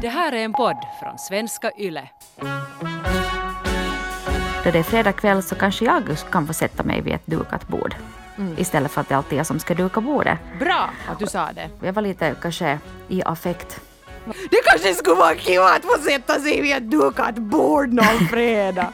Det 0.00 0.08
här 0.08 0.32
är 0.32 0.44
en 0.44 0.52
podd 0.52 0.76
från 1.00 1.18
svenska 1.18 1.70
YLE. 1.78 2.08
Då 4.64 4.70
det 4.70 4.78
är 4.78 4.82
fredag 4.82 5.12
kväll 5.12 5.42
så 5.42 5.54
kanske 5.54 5.84
jag 5.84 6.02
kan 6.30 6.46
få 6.46 6.52
sätta 6.52 6.82
mig 6.82 7.00
vid 7.00 7.14
ett 7.14 7.26
dukat 7.26 7.68
bord. 7.68 7.94
Istället 8.56 8.90
för 8.90 9.00
att 9.00 9.08
det 9.08 9.16
alltid 9.16 9.32
är 9.32 9.36
jag 9.36 9.46
som 9.46 9.58
ska 9.58 9.74
duka 9.74 10.00
bordet. 10.00 10.38
Bra 10.58 10.90
att 11.08 11.18
du 11.18 11.26
sa 11.26 11.48
det. 11.52 11.86
Jag 11.86 11.92
var 11.92 12.02
lite 12.02 12.34
kanske 12.42 12.78
i 13.08 13.22
affekt. 13.22 13.80
Det 14.50 14.60
kanske 14.64 14.94
skulle 14.94 15.16
vara 15.16 15.34
kul 15.34 15.62
att 15.62 15.84
få 15.84 16.02
sätta 16.02 16.40
sig 16.40 16.60
vid 16.60 16.76
ett 16.76 16.90
dukat 16.90 17.34
bord 17.34 17.92
någon 17.92 18.28
fredag. 18.30 18.92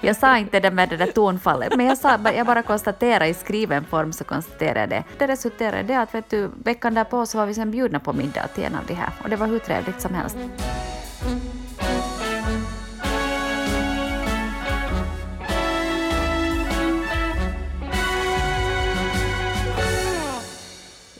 Jag 0.00 0.16
sa 0.16 0.38
inte 0.38 0.60
det 0.60 0.70
med 0.70 0.88
det 0.88 0.96
där 0.96 1.06
tonfallet, 1.06 1.76
men 1.76 1.86
jag, 1.86 1.98
sa, 1.98 2.18
jag 2.36 2.46
bara 2.46 2.62
konstaterade 2.62 3.26
i 3.26 3.34
skriven 3.34 3.84
form 3.84 4.12
så 4.12 4.24
konstaterade 4.24 4.80
jag 4.80 4.88
det. 4.88 5.04
Det 5.18 5.26
resulterade 5.26 5.80
i 5.80 5.82
det 5.82 6.00
att 6.00 6.14
vet 6.14 6.30
du, 6.30 6.50
veckan 6.64 6.94
därpå 6.94 7.26
så 7.26 7.38
var 7.38 7.46
vi 7.46 7.54
sen 7.54 7.70
bjudna 7.70 8.00
på 8.00 8.12
middag 8.12 8.46
till 8.54 8.64
en 8.64 8.74
av 8.74 8.86
de 8.86 8.94
här 8.94 9.10
och 9.22 9.30
det 9.30 9.36
var 9.36 9.46
hur 9.46 9.58
trevligt 9.58 10.00
som 10.00 10.14
helst. 10.14 10.36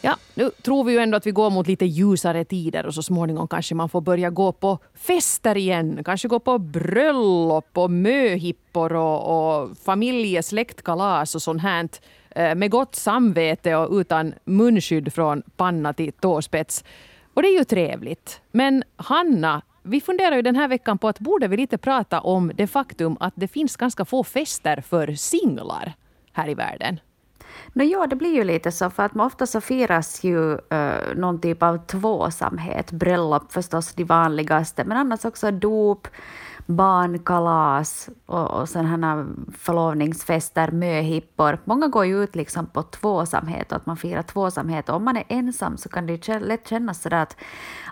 Ja, 0.06 0.16
nu 0.34 0.50
tror 0.62 0.84
vi 0.84 0.92
ju 0.92 0.98
ändå 0.98 1.16
att 1.16 1.26
vi 1.26 1.30
går 1.30 1.50
mot 1.50 1.66
lite 1.66 1.86
ljusare 1.86 2.44
tider 2.44 2.86
och 2.86 2.94
så 2.94 3.02
småningom 3.02 3.48
kanske 3.48 3.74
man 3.74 3.88
får 3.88 4.00
börja 4.00 4.30
gå 4.30 4.52
på 4.52 4.78
fester 4.94 5.56
igen. 5.56 6.04
Kanske 6.04 6.28
gå 6.28 6.38
på 6.38 6.58
bröllop 6.58 7.78
och 7.78 7.90
möhippor 7.90 8.92
och, 8.92 9.20
och 9.60 9.78
familjesläktkalas 9.78 11.34
och 11.34 11.42
sånt 11.42 11.62
här 11.62 11.88
eh, 12.30 12.54
med 12.54 12.70
gott 12.70 12.94
samvete 12.94 13.76
och 13.76 13.98
utan 13.98 14.34
munskydd 14.44 15.12
från 15.12 15.42
panna 15.56 15.92
till 15.92 16.12
tåspets. 16.12 16.84
Och 17.34 17.42
det 17.42 17.48
är 17.48 17.58
ju 17.58 17.64
trevligt. 17.64 18.40
Men 18.52 18.84
Hanna, 18.96 19.62
vi 19.82 20.00
funderar 20.00 20.36
ju 20.36 20.42
den 20.42 20.56
här 20.56 20.68
veckan 20.68 20.98
på 20.98 21.08
att 21.08 21.20
borde 21.20 21.48
vi 21.48 21.56
lite 21.56 21.78
prata 21.78 22.20
om 22.20 22.52
det 22.54 22.66
faktum 22.66 23.16
att 23.20 23.34
det 23.36 23.48
finns 23.48 23.76
ganska 23.76 24.04
få 24.04 24.24
fester 24.24 24.80
för 24.80 25.14
singlar 25.14 25.92
här 26.32 26.48
i 26.48 26.54
världen. 26.54 27.00
No, 27.72 27.82
ja, 27.82 28.06
det 28.06 28.16
blir 28.16 28.34
ju 28.34 28.44
lite 28.44 28.72
så, 28.72 28.90
för 28.90 29.02
att 29.02 29.14
man 29.14 29.26
ofta 29.26 29.46
så 29.46 29.60
firas 29.60 30.24
ju 30.24 30.52
uh, 30.52 31.16
någon 31.16 31.40
typ 31.40 31.62
av 31.62 31.78
tvåsamhet. 31.86 32.92
Bröllop 32.92 33.52
förstås 33.52 33.92
de 33.94 34.04
vanligaste, 34.04 34.84
men 34.84 34.98
annars 34.98 35.24
också 35.24 35.50
dop, 35.50 36.08
barnkalas 36.66 38.08
och, 38.26 38.50
och 38.50 38.68
sådana 38.68 39.26
förlovningsfester, 39.58 40.70
möhippor. 40.70 41.58
Många 41.64 41.88
går 41.88 42.04
ju 42.04 42.24
ut 42.24 42.36
liksom 42.36 42.66
på 42.66 42.82
tvåsamhet 42.82 43.72
och 43.72 43.76
att 43.76 43.86
man 43.86 43.96
firar 43.96 44.22
tvåsamhet. 44.22 44.88
Och 44.88 44.96
om 44.96 45.04
man 45.04 45.16
är 45.16 45.24
ensam 45.28 45.76
så 45.76 45.88
kan 45.88 46.06
det 46.06 46.28
ju 46.28 46.38
lätt 46.38 46.68
kännas 46.68 47.02
sådär 47.02 47.22
att, 47.22 47.36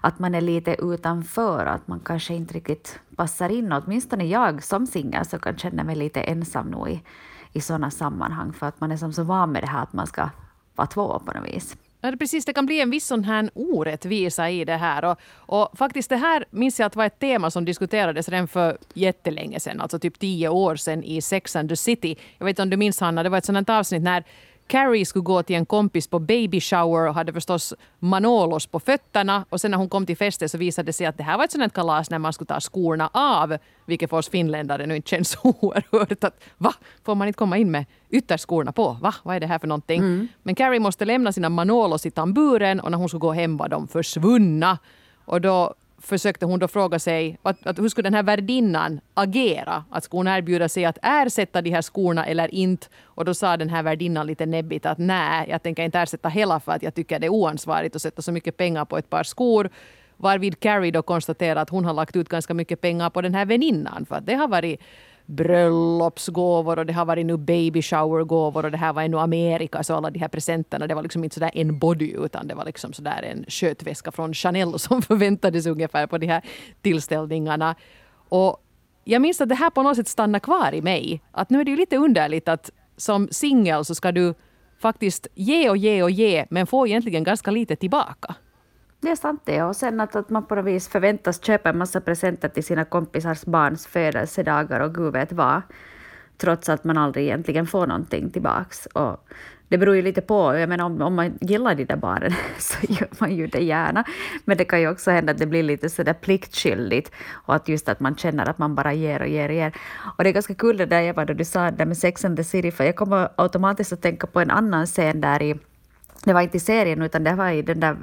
att 0.00 0.18
man 0.18 0.34
är 0.34 0.40
lite 0.40 0.76
utanför, 0.78 1.66
att 1.66 1.88
man 1.88 2.00
kanske 2.00 2.34
inte 2.34 2.54
riktigt 2.54 2.98
passar 3.16 3.48
in. 3.48 3.72
Åtminstone 3.72 4.24
jag 4.24 4.62
som 4.62 4.86
singel 4.86 5.24
så 5.24 5.38
kan 5.38 5.56
känna 5.56 5.84
mig 5.84 5.96
lite 5.96 6.20
ensam 6.20 6.66
nog 6.66 6.88
i, 6.88 7.02
i 7.54 7.60
sådana 7.60 7.90
sammanhang, 7.90 8.52
för 8.52 8.66
att 8.66 8.80
man 8.80 8.92
är 8.92 8.96
som 8.96 9.12
så 9.12 9.22
van 9.22 9.52
med 9.52 9.62
det 9.62 9.66
här 9.66 9.82
att 9.82 9.92
man 9.92 10.06
ska 10.06 10.28
vara 10.74 10.86
två 10.86 11.18
på 11.18 11.32
något 11.32 11.48
vis. 11.48 11.76
Ja, 12.00 12.10
det, 12.10 12.16
precis, 12.16 12.44
det 12.44 12.52
kan 12.52 12.66
bli 12.66 12.80
en 12.80 12.90
viss 12.90 13.06
sån 13.06 13.24
här 13.24 13.50
orättvisa 13.54 14.50
i 14.50 14.64
det 14.64 14.76
här. 14.76 15.04
Och, 15.04 15.18
och 15.36 15.78
faktiskt 15.78 16.08
det 16.08 16.16
här 16.16 16.44
minns 16.50 16.80
jag 16.80 16.86
att 16.86 16.96
var 16.96 17.04
ett 17.04 17.18
tema 17.18 17.50
som 17.50 17.64
diskuterades 17.64 18.28
redan 18.28 18.48
för 18.48 18.78
jättelänge 18.94 19.60
sedan, 19.60 19.80
alltså 19.80 19.98
typ 19.98 20.18
tio 20.18 20.48
år 20.48 20.76
sedan 20.76 21.04
i 21.04 21.22
Sex 21.22 21.56
and 21.56 21.68
the 21.68 21.76
City. 21.76 22.16
Jag 22.38 22.44
vet 22.44 22.50
inte 22.52 22.62
om 22.62 22.70
du 22.70 22.76
minns 22.76 23.00
Hanna, 23.00 23.22
det 23.22 23.28
var 23.28 23.38
ett 23.38 23.44
sådant 23.44 23.70
avsnitt 23.70 24.02
när 24.02 24.24
Carrie 24.66 25.06
skulle 25.06 25.22
gå 25.22 25.42
till 25.42 25.56
en 25.56 25.66
kompis 25.66 26.08
på 26.08 26.18
baby 26.18 26.60
shower 26.60 27.08
och 27.08 27.14
hade 27.14 27.32
förstås 27.32 27.74
Manolos 27.98 28.66
på 28.66 28.80
fötterna. 28.80 29.44
Och 29.48 29.60
sen 29.60 29.70
när 29.70 29.78
hon 29.78 29.88
kom 29.88 30.06
till 30.06 30.16
festen 30.16 30.48
så 30.48 30.58
visade 30.58 30.86
det 30.86 30.92
sig 30.92 31.06
att 31.06 31.16
det 31.16 31.22
här 31.22 31.36
var 31.38 31.44
ett 31.44 31.52
sånt 31.52 31.72
kalas 31.72 32.10
när 32.10 32.18
man 32.18 32.32
skulle 32.32 32.46
ta 32.46 32.60
skorna 32.60 33.10
av. 33.12 33.56
Vilket 33.86 34.10
för 34.10 34.16
oss 34.16 34.28
finländare 34.28 34.86
nu 34.86 34.96
inte 34.96 35.08
känns 35.08 35.38
oerhört. 35.42 36.24
Att, 36.24 36.44
va? 36.58 36.74
Får 37.04 37.14
man 37.14 37.28
inte 37.28 37.38
komma 37.38 37.58
in 37.58 37.70
med 37.70 37.84
ytterskorna 38.10 38.72
på? 38.72 38.98
Va? 39.00 39.14
Vad 39.22 39.36
är 39.36 39.40
det 39.40 39.46
här 39.46 39.58
för 39.58 39.66
någonting? 39.66 40.00
Mm. 40.00 40.28
Men 40.42 40.54
Carrie 40.54 40.80
måste 40.80 41.04
lämna 41.04 41.32
sina 41.32 41.48
Manolos 41.48 42.06
i 42.06 42.10
tamburen 42.10 42.80
och 42.80 42.90
när 42.90 42.98
hon 42.98 43.08
skulle 43.08 43.20
gå 43.20 43.32
hem 43.32 43.56
var 43.56 43.68
de 43.68 43.88
försvunna. 43.88 44.78
Och 45.24 45.40
då 45.40 45.74
försökte 46.04 46.46
hon 46.46 46.58
då 46.58 46.68
fråga 46.68 46.98
sig 46.98 47.38
att, 47.42 47.66
att 47.66 47.78
hur 47.78 47.88
skulle 47.88 48.06
den 48.06 48.14
här 48.14 48.22
värdinnan 48.22 49.00
agera? 49.14 49.84
Att 49.90 50.04
skulle 50.04 50.18
hon 50.18 50.28
erbjuda 50.28 50.68
sig 50.68 50.84
att 50.84 50.98
ersätta 51.02 51.62
de 51.62 51.70
här 51.70 51.82
skorna 51.82 52.26
eller 52.26 52.54
inte? 52.54 52.86
Och 53.02 53.24
då 53.24 53.34
sa 53.34 53.56
den 53.56 53.68
här 53.68 53.82
värdinnan 53.82 54.26
lite 54.26 54.46
näbbigt 54.46 54.86
att 54.86 54.98
nej, 54.98 55.46
jag 55.50 55.62
tänker 55.62 55.82
inte 55.82 55.98
ersätta 55.98 56.28
hela 56.28 56.60
för 56.60 56.72
att 56.72 56.82
jag 56.82 56.94
tycker 56.94 57.18
det 57.18 57.26
är 57.26 57.30
oansvarigt 57.32 57.96
att 57.96 58.02
sätta 58.02 58.22
så 58.22 58.32
mycket 58.32 58.56
pengar 58.56 58.84
på 58.84 58.98
ett 58.98 59.10
par 59.10 59.22
skor. 59.22 59.70
Varvid 60.16 60.60
Carrie 60.60 60.90
då 60.90 61.02
konstaterar 61.02 61.62
att 61.62 61.70
hon 61.70 61.84
har 61.84 61.94
lagt 61.94 62.16
ut 62.16 62.28
ganska 62.28 62.54
mycket 62.54 62.80
pengar 62.80 63.10
på 63.10 63.20
den 63.20 63.34
här 63.34 63.46
väninnan 63.46 64.06
för 64.06 64.16
att 64.16 64.26
det 64.26 64.34
har 64.34 64.48
varit 64.48 64.80
bröllopsgåvor 65.26 66.78
och 66.78 66.86
det 66.86 66.92
har 66.92 67.04
varit 67.04 67.26
nu 67.26 67.36
baby 67.36 67.82
shower-gåvor 67.82 68.64
och 68.64 68.70
det 68.70 68.76
här 68.76 68.92
var 68.92 69.02
ännu 69.02 69.18
Amerika 69.18 69.82
så 69.82 69.94
alla 69.94 70.10
de 70.10 70.18
här 70.18 70.28
presenterna 70.28 70.86
det 70.86 70.94
var 70.94 71.02
liksom 71.02 71.24
inte 71.24 71.34
sådär 71.34 71.50
en 71.54 71.78
body 71.78 72.12
utan 72.12 72.48
det 72.48 72.54
var 72.54 72.64
liksom 72.64 72.92
sådär 72.92 73.22
en 73.22 73.44
skötväska 73.48 74.12
från 74.12 74.34
Chanel 74.34 74.78
som 74.78 75.02
förväntades 75.02 75.66
ungefär 75.66 76.06
på 76.06 76.18
de 76.18 76.26
här 76.26 76.42
tillställningarna. 76.82 77.74
Och 78.28 78.64
jag 79.04 79.22
minns 79.22 79.40
att 79.40 79.48
det 79.48 79.54
här 79.54 79.70
på 79.70 79.82
något 79.82 79.96
sätt 79.96 80.08
stannar 80.08 80.38
kvar 80.38 80.74
i 80.74 80.82
mig. 80.82 81.20
Att 81.32 81.50
nu 81.50 81.60
är 81.60 81.64
det 81.64 81.70
ju 81.70 81.76
lite 81.76 81.96
underligt 81.96 82.48
att 82.48 82.70
som 82.96 83.28
singel 83.30 83.84
så 83.84 83.94
ska 83.94 84.12
du 84.12 84.34
faktiskt 84.80 85.26
ge 85.34 85.70
och 85.70 85.76
ge 85.76 86.02
och 86.02 86.10
ge 86.10 86.46
men 86.50 86.66
få 86.66 86.86
egentligen 86.86 87.24
ganska 87.24 87.50
lite 87.50 87.76
tillbaka. 87.76 88.34
Det 89.04 89.10
är 89.10 89.16
sant 89.16 89.42
det. 89.44 89.62
Och 89.62 89.76
sen 89.76 90.00
att, 90.00 90.16
att 90.16 90.30
man 90.30 90.44
på 90.46 90.54
något 90.54 90.64
vis 90.64 90.88
förväntas 90.88 91.44
köpa 91.44 91.70
en 91.70 91.78
massa 91.78 92.00
presenter 92.00 92.48
till 92.48 92.64
sina 92.64 92.84
kompisars 92.84 93.44
barns 93.44 93.86
födelsedagar 93.86 94.80
och 94.80 94.94
gud 94.94 95.12
vet 95.12 95.32
vad. 95.32 95.62
Trots 96.36 96.68
att 96.68 96.84
man 96.84 96.98
aldrig 96.98 97.24
egentligen 97.24 97.66
får 97.66 97.86
någonting 97.86 98.30
tillbaks. 98.30 98.86
Och 98.86 99.28
det 99.68 99.78
beror 99.78 99.96
ju 99.96 100.02
lite 100.02 100.20
på. 100.20 100.56
Jag 100.56 100.68
menar, 100.68 100.84
om, 100.84 101.02
om 101.02 101.14
man 101.14 101.38
gillar 101.40 101.74
de 101.74 101.84
där 101.84 101.96
barnen 101.96 102.32
så 102.58 102.92
gör 102.92 103.08
man 103.18 103.34
ju 103.34 103.46
det 103.46 103.64
gärna. 103.64 104.04
Men 104.44 104.56
det 104.56 104.64
kan 104.64 104.80
ju 104.80 104.88
också 104.88 105.10
hända 105.10 105.32
att 105.32 105.38
det 105.38 105.46
blir 105.46 105.62
lite 105.62 105.90
sådär 105.90 106.14
pliktskyldigt. 106.14 107.12
Och 107.32 107.54
att 107.54 107.68
just 107.68 107.88
att 107.88 108.00
man 108.00 108.16
känner 108.16 108.48
att 108.48 108.58
man 108.58 108.74
bara 108.74 108.92
ger 108.92 109.22
och 109.22 109.28
ger 109.28 109.48
och 109.48 109.54
ger. 109.54 109.72
Och 110.18 110.24
det 110.24 110.30
är 110.30 110.34
ganska 110.34 110.54
kul 110.54 110.76
det 110.76 110.86
där 110.86 111.02
Eva, 111.02 111.24
då 111.24 111.34
du 111.34 111.44
sa 111.44 111.70
det 111.70 111.76
där 111.76 111.86
med 111.86 111.96
Sex 111.96 112.24
and 112.24 112.36
the 112.36 112.44
City. 112.44 112.70
För 112.70 112.84
jag 112.84 112.96
kommer 112.96 113.28
automatiskt 113.36 113.92
att 113.92 114.02
tänka 114.02 114.26
på 114.26 114.40
en 114.40 114.50
annan 114.50 114.86
scen 114.86 115.20
där 115.20 115.42
i... 115.42 115.54
Det 116.24 116.32
var 116.32 116.40
inte 116.40 116.56
i 116.56 116.60
serien 116.60 117.02
utan 117.02 117.24
det 117.24 117.34
var 117.34 117.50
i 117.50 117.62
den 117.62 117.80
där 117.80 117.96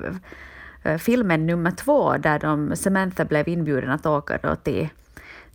filmen 1.00 1.46
nummer 1.46 1.72
två 1.72 2.18
där 2.18 2.40
de, 2.40 2.76
Samantha 2.76 3.26
blev 3.26 3.48
inbjuden 3.48 3.90
att 3.90 4.06
åka 4.06 4.40
då 4.44 4.56
till, 4.56 4.90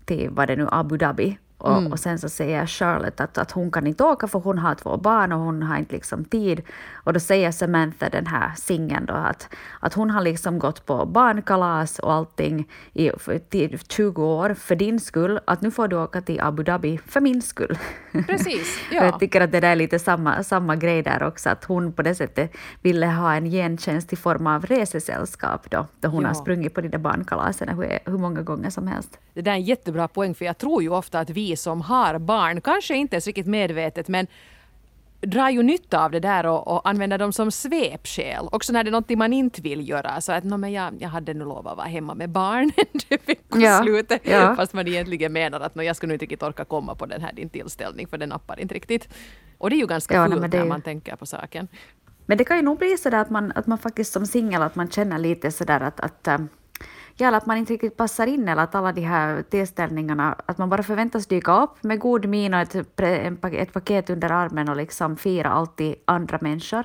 till 0.05 0.31
vad 0.31 0.49
det 0.49 0.57
nu, 0.57 0.69
Abu 0.71 0.97
Dhabi 0.97 1.39
och, 1.59 1.79
mm. 1.79 1.93
och, 1.93 1.99
sen 1.99 2.19
så 2.19 2.29
säger 2.29 2.67
Charlotte 2.67 3.21
att, 3.21 3.39
att 3.39 3.51
hon 3.51 3.71
kan 3.71 3.87
inte 3.87 4.05
åka 4.05 4.29
för 4.29 4.39
hon 4.39 4.59
har 4.59 4.75
två 4.75 4.97
barn 4.97 5.33
och 5.33 5.39
hon 5.39 5.63
har 5.63 5.79
inte 5.79 5.95
liksom 5.95 6.25
tid. 6.25 6.63
Och 7.07 7.13
då 7.13 7.21
säger 7.21 7.51
Samantha, 7.51 8.09
den 8.09 8.27
här 8.27 8.53
singeln, 8.57 9.07
då, 9.07 9.15
att, 9.15 9.49
att 9.81 9.95
hon 9.95 10.11
har 10.11 10.23
liksom 10.23 10.59
gått 10.59 10.87
på 10.87 11.07
barnkalas 11.07 11.99
och 11.99 12.13
allting 12.13 12.69
i 12.93 13.11
till 13.51 13.79
20 13.89 14.25
år 14.25 14.55
för 14.55 14.77
din 14.77 15.01
skull. 15.01 15.41
Att 15.45 15.61
nu 15.61 15.71
får 15.71 15.89
du 15.89 15.97
åka 15.97 16.21
till 16.21 16.41
Abu 16.41 16.63
Dhabi 16.63 16.99
för 16.99 17.21
min 17.21 17.43
skull. 17.43 17.79
Precis, 18.27 18.79
ja. 18.93 19.05
jag 19.05 19.21
tycker 19.21 19.41
att 19.41 19.53
det 19.53 19.61
där 19.61 19.71
är 19.71 19.77
lite 19.77 19.99
samma, 19.99 20.43
samma 20.43 20.77
grej 20.77 21.03
där 21.03 21.23
också, 21.23 21.51
att 21.51 21.65
hon 21.65 21.93
på 21.93 22.03
det 22.03 22.15
sättet 22.15 22.53
ville 22.83 23.07
ha 23.07 23.35
en 23.35 23.45
gentjänst 23.45 24.13
i 24.13 24.17
form 24.17 24.47
av 24.47 24.67
resesällskap 24.67 25.71
då, 25.71 25.87
då 26.01 26.09
hon 26.09 26.23
ja. 26.23 26.29
har 26.29 26.35
sprungit 26.35 26.75
på 26.75 26.81
de 26.81 26.89
där 26.89 26.99
barnkalasen 26.99 27.69
hur, 27.69 27.99
hur 28.05 28.19
många 28.19 28.43
gånger 28.43 28.71
som 28.71 28.87
helst. 28.87 29.19
Det 29.35 29.43
där 29.43 29.53
är 29.53 29.57
en 29.57 29.63
jättebra 29.63 30.09
poäng, 30.09 30.35
för 30.35 30.45
jag 30.45 30.59
tror 30.59 30.83
ju 30.83 30.89
ofta 30.89 31.21
att 31.21 31.31
vi 31.31 31.57
som 31.57 31.81
har 31.81 32.19
barn, 32.19 32.61
kanske 32.61 32.97
inte 32.97 33.17
ens 33.17 33.27
riktigt 33.27 33.47
medvetet, 33.47 34.09
men 34.09 34.27
drar 35.21 35.51
ju 35.51 35.63
nytta 35.63 36.05
av 36.05 36.11
det 36.11 36.21
där 36.21 36.47
och, 36.47 36.69
och 36.69 36.89
använder 36.89 37.19
dem 37.19 37.33
som 37.33 37.51
svepskäl. 37.51 38.49
Också 38.53 38.73
när 38.73 38.85
det 38.85 38.91
är 38.91 38.93
något 38.93 39.11
man 39.19 39.33
inte 39.33 39.63
vill 39.63 39.89
göra. 39.89 40.21
Så 40.21 40.33
att 40.33 40.45
no, 40.45 40.57
men 40.57 40.73
jag, 40.73 40.95
jag 40.99 41.09
hade 41.09 41.35
nu 41.35 41.45
lovat 41.45 41.73
att 41.73 41.77
vara 41.77 41.87
hemma 41.87 42.15
med 42.15 42.31
barnen 42.31 42.71
veckoslutet. 43.27 44.21
Ja, 44.25 44.33
ja. 44.33 44.57
Fast 44.57 44.73
man 44.73 44.89
egentligen 44.89 45.33
menar 45.33 45.61
att 45.61 45.75
no, 45.75 45.83
jag 45.83 45.97
ska 45.97 46.07
nu 46.07 46.13
inte 46.13 46.25
riktigt 46.25 46.43
orka 46.43 46.65
komma 46.65 46.95
på 46.95 47.07
den 47.07 47.21
här 47.21 47.33
din 47.33 47.49
tillställning 47.49 48.07
för 48.07 48.19
den 48.19 48.29
nappar 48.29 48.61
inte 48.61 48.75
riktigt. 48.75 49.09
Och 49.59 49.71
det 49.71 49.77
är 49.77 49.81
ju 49.81 49.87
ganska 49.87 50.15
ja, 50.15 50.27
fult 50.27 50.53
när 50.53 50.65
man 50.65 50.83
tänker 50.83 51.17
på 51.17 51.27
saken. 51.27 51.69
Men 52.27 52.39
det 52.39 52.45
kan 52.45 52.57
ju 52.57 52.63
nog 52.63 52.79
bli 52.79 52.97
så 52.97 53.17
att 53.17 53.31
man, 53.31 53.53
att 53.55 53.67
man 53.67 53.79
faktiskt 53.79 54.13
som 54.13 54.27
singel 54.27 54.63
att 54.63 54.75
man 54.75 54.91
känner 54.91 55.19
lite 55.19 55.51
sådär 55.51 55.81
att, 55.81 56.01
att 56.01 56.29
ja, 57.17 57.37
att 57.37 57.47
man 57.47 57.57
inte 57.57 57.73
riktigt 57.73 57.97
passar 57.97 58.27
in 58.27 58.49
eller 58.49 58.63
att 58.63 58.75
alla 58.75 58.93
de 58.93 59.01
här 59.01 59.43
tillställningarna, 59.43 60.37
att 60.47 60.59
man 60.59 60.69
bara 60.69 60.83
förväntas 60.83 61.27
dyka 61.27 61.63
upp 61.63 61.83
med 61.83 62.01
god 62.01 62.27
min 62.27 62.55
och 62.55 62.61
ett, 62.61 62.75
ett 63.45 63.73
paket 63.73 64.11
under 64.11 64.31
armen 64.31 64.69
och 64.69 64.77
liksom 64.77 65.17
fira 65.17 65.51
alltid 65.51 65.95
andra 66.05 66.39
människor 66.41 66.85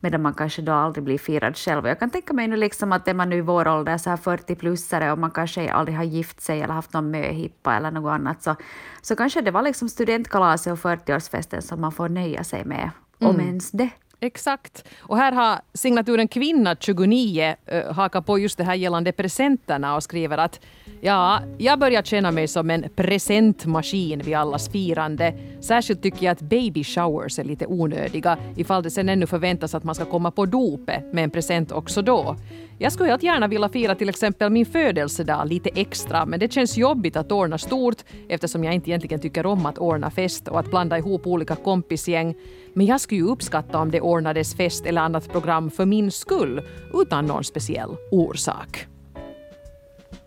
medan 0.00 0.22
man 0.22 0.34
kanske 0.34 0.62
då 0.62 0.72
aldrig 0.72 1.04
blir 1.04 1.18
firad 1.18 1.56
själv. 1.56 1.86
Jag 1.86 1.98
kan 1.98 2.10
tänka 2.10 2.32
mig 2.32 2.48
nu 2.48 2.56
liksom 2.56 2.92
att 2.92 3.08
är 3.08 3.14
man 3.14 3.30
nu 3.30 3.36
i 3.36 3.40
vår 3.40 3.68
ålder, 3.68 3.98
så 3.98 4.10
här 4.10 4.16
40-plussare 4.16 5.12
och 5.12 5.18
man 5.18 5.30
kanske 5.30 5.72
aldrig 5.72 5.96
har 5.96 6.04
gift 6.04 6.40
sig 6.40 6.62
eller 6.62 6.74
haft 6.74 6.92
någon 6.92 7.10
möhippa 7.10 7.76
eller 7.76 7.90
något 7.90 8.10
annat, 8.10 8.42
så, 8.42 8.56
så 9.02 9.16
kanske 9.16 9.40
det 9.40 9.50
var 9.50 9.62
liksom 9.62 9.88
studentkalaset 9.88 10.72
och 10.72 10.78
40-årsfesten 10.78 11.60
som 11.60 11.80
man 11.80 11.92
får 11.92 12.08
nöja 12.08 12.44
sig 12.44 12.64
med, 12.64 12.90
mm. 13.18 13.34
om 13.34 13.40
ens 13.40 13.70
det. 13.70 13.90
Exakt. 14.20 14.84
Och 15.00 15.16
här 15.16 15.32
har 15.32 15.60
signaturen 15.74 16.28
Kvinna 16.28 16.76
29 16.80 17.56
uh, 17.72 17.78
eh, 17.78 17.92
hakat 17.92 18.26
på 18.26 18.38
just 18.38 18.58
det 18.58 18.64
här 18.64 18.74
gällande 18.74 19.12
presenterna 19.12 19.96
och 19.96 20.02
skriver 20.02 20.38
att 20.38 20.60
ja, 21.00 21.40
jag 21.58 21.78
börjar 21.78 22.02
känna 22.02 22.30
mig 22.30 22.48
som 22.48 22.70
en 22.70 22.86
presentmaskin 22.96 24.18
vid 24.18 24.34
allas 24.34 24.68
firande. 24.68 25.34
Särskilt 25.60 26.02
tycker 26.02 26.26
jag 26.26 26.32
att 26.32 26.40
baby 26.40 26.84
showers 26.84 27.38
är 27.38 27.44
lite 27.44 27.66
onödiga 27.66 28.38
ifall 28.56 28.82
det 28.82 28.90
sen 28.90 29.08
ännu 29.08 29.26
förväntas 29.26 29.74
att 29.74 29.84
man 29.84 29.94
ska 29.94 30.04
komma 30.04 30.30
på 30.30 30.46
dopet 30.46 31.12
med 31.12 31.24
en 31.24 31.30
present 31.30 31.72
också 31.72 32.02
då. 32.02 32.36
Jag 32.78 32.92
skulle 32.92 33.08
helt 33.08 33.22
gärna 33.22 33.46
vilja 33.46 33.68
fira 33.68 33.94
till 33.94 34.08
exempel 34.08 34.50
min 34.50 34.66
födelsedag 34.66 35.48
lite 35.48 35.70
extra 35.74 36.26
men 36.26 36.40
det 36.40 36.52
känns 36.52 36.76
jobbigt 36.76 37.16
att 37.16 37.32
ordna 37.32 37.58
stort 37.58 38.04
eftersom 38.28 38.64
jag 38.64 38.74
inte 38.74 38.90
egentligen 38.90 39.20
tycker 39.20 39.46
om 39.46 39.66
att 39.66 39.78
ordna 39.78 40.10
fest 40.10 40.48
och 40.48 40.60
att 40.60 40.70
blanda 40.70 40.98
ihop 40.98 41.26
olika 41.26 41.56
kompisgäng. 41.56 42.34
Men 42.78 42.86
jag 42.86 43.00
skulle 43.00 43.20
ju 43.20 43.26
uppskatta 43.26 43.78
om 43.78 43.90
det 43.90 44.00
ordnades 44.00 44.54
fest 44.54 44.86
eller 44.86 45.02
annat 45.02 45.32
program 45.32 45.70
för 45.70 45.86
min 45.86 46.10
skull 46.10 46.62
utan 46.94 47.26
någon 47.26 47.44
speciell 47.44 47.96
orsak. 48.10 48.86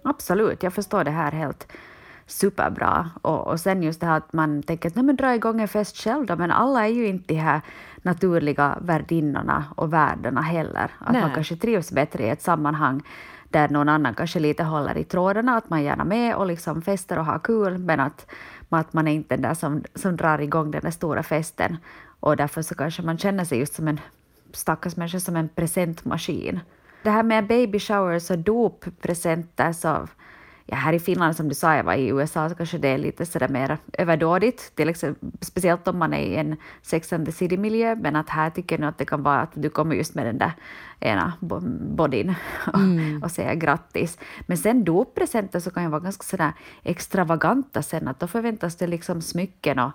Absolut, 0.04 0.64
jag 0.64 0.74
förstår 0.74 1.04
det 1.04 1.12
här 1.12 1.32
helt 1.32 1.68
superbra. 2.26 3.10
Och, 3.22 3.48
och 3.48 3.60
sen 3.60 3.84
just 3.84 4.00
det 4.00 4.06
här 4.06 4.18
att 4.18 4.34
man 4.34 4.64
tänker 4.64 4.90
att 4.90 5.06
men 5.06 5.16
dra 5.16 5.36
igång 5.36 5.62
en 5.62 5.68
fest 5.68 5.98
själv 5.98 6.26
då, 6.26 6.36
men 6.36 6.52
alla 6.52 6.86
är 6.86 6.92
ju 6.92 7.08
inte 7.08 7.34
de 7.34 7.40
här 7.40 7.62
naturliga 8.02 8.78
värdinnorna 8.82 9.66
och 9.76 9.94
värdarna 9.94 10.42
heller. 10.42 10.92
Att 11.00 11.14
Nej. 11.14 11.22
man 11.22 11.32
kanske 11.34 11.56
trivs 11.56 11.92
bättre 11.92 12.24
i 12.24 12.30
ett 12.30 12.42
sammanhang 12.42 13.02
där 13.50 13.70
någon 13.70 13.90
annan 13.90 14.14
kanske 14.14 14.40
lite 14.40 14.64
håller 14.64 14.98
i 14.98 15.04
trådarna, 15.04 15.58
att 15.58 15.70
man 15.70 15.84
gärna 15.84 16.04
med 16.04 16.36
och 16.36 16.46
liksom 16.46 16.82
fester 16.82 17.20
och 17.20 17.26
har 17.26 17.40
kul, 17.40 17.78
men 17.78 18.00
att, 18.00 18.32
att 18.70 18.94
man 18.94 19.08
är 19.08 19.12
inte 19.12 19.36
den 19.36 19.42
där 19.42 19.54
som, 19.54 19.84
som 19.96 20.18
drar 20.18 20.42
igång 20.42 20.72
den 20.72 20.82
där 20.82 20.92
stora 20.92 21.24
festen. 21.24 21.78
Och 22.22 22.38
därför 22.38 22.62
så 22.62 22.76
kanske 22.76 23.02
man 23.02 23.18
känner 23.18 23.46
sig 23.46 23.60
just 23.60 23.74
som 23.74 23.88
en 23.88 24.00
stackars 24.54 24.96
människa, 24.96 25.20
som 25.20 25.36
en 25.36 25.50
presentmaskin. 25.50 26.60
Det 27.04 27.10
här 27.10 27.24
med 27.24 27.48
baby 27.48 27.80
showers 27.80 28.32
och 28.32 28.40
doppresenter, 28.40 29.74
så 29.74 30.08
ja, 30.66 30.76
här 30.76 30.94
i 30.94 31.00
Finland 31.00 31.36
som 31.36 31.50
du 31.50 31.56
sa, 31.56 31.76
jag 31.76 31.84
var 31.84 31.94
i 31.94 32.08
USA, 32.08 32.50
så 32.50 32.56
kanske 32.56 32.78
det 32.78 32.88
är 32.88 32.98
lite 32.98 33.26
sådär 33.26 33.48
mer 33.48 33.78
överdådigt, 33.94 34.76
till 34.76 34.90
exempel, 34.90 35.32
speciellt 35.42 35.88
om 35.88 35.98
man 35.98 36.14
är 36.14 36.22
i 36.22 36.36
en 36.36 36.56
Sex 36.82 37.14
and 37.14 37.26
the 37.26 37.32
City-miljö, 37.32 37.96
men 37.96 38.16
att 38.16 38.30
här 38.30 38.50
tycker 38.50 38.80
jag 38.80 38.88
att 38.88 38.98
det 38.98 39.06
kan 39.06 39.24
vara 39.24 39.42
att 39.42 39.52
du 39.54 39.70
kommer 39.70 39.96
just 39.96 40.16
med 40.16 40.26
den 40.26 40.38
där 40.38 40.52
ena 41.00 41.34
bodyn 41.82 42.36
och, 42.68 42.80
mm. 42.80 43.24
och 43.24 43.32
säger 43.32 43.56
grattis. 43.56 44.18
Men 44.48 44.58
sen 44.58 44.84
doppresenter 44.84 45.60
så 45.60 45.72
kan 45.72 45.84
ju 45.84 45.90
vara 45.90 46.02
ganska 46.02 46.24
sådär 46.24 46.54
extravaganta 46.84 47.82
sen, 47.82 48.08
att 48.08 48.20
då 48.20 48.28
förväntas 48.28 48.76
det 48.76 48.88
liksom 48.88 49.22
smycken 49.22 49.80
och, 49.80 49.92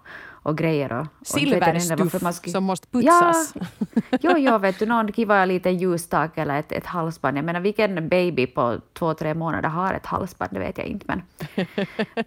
och 0.47 0.59
grejer. 0.59 0.93
Och, 0.93 1.07
Silverstuff 1.23 2.51
som 2.51 2.65
måste 2.65 2.87
putsas. 2.87 3.55
Ja, 3.55 4.19
jo, 4.21 4.33
jo, 4.37 4.59
vet 4.59 4.79
du, 4.79 4.87
någon 4.87 5.13
kiva 5.13 5.45
liten 5.45 5.79
ljusstake 5.79 6.43
eller 6.43 6.59
ett, 6.59 6.73
ett 6.73 6.87
halsband. 6.87 7.39
Jag 7.39 7.45
menar, 7.45 7.61
vilken 7.61 8.09
baby 8.09 8.47
på 8.47 8.81
två, 8.93 9.15
tre 9.15 9.35
månader 9.35 9.69
har 9.69 9.95
ett 9.95 10.07
halsband, 10.07 10.51
det 10.53 10.59
vet 10.59 10.79
jag 10.79 10.87
inte. 10.87 11.07
Men, 11.07 11.23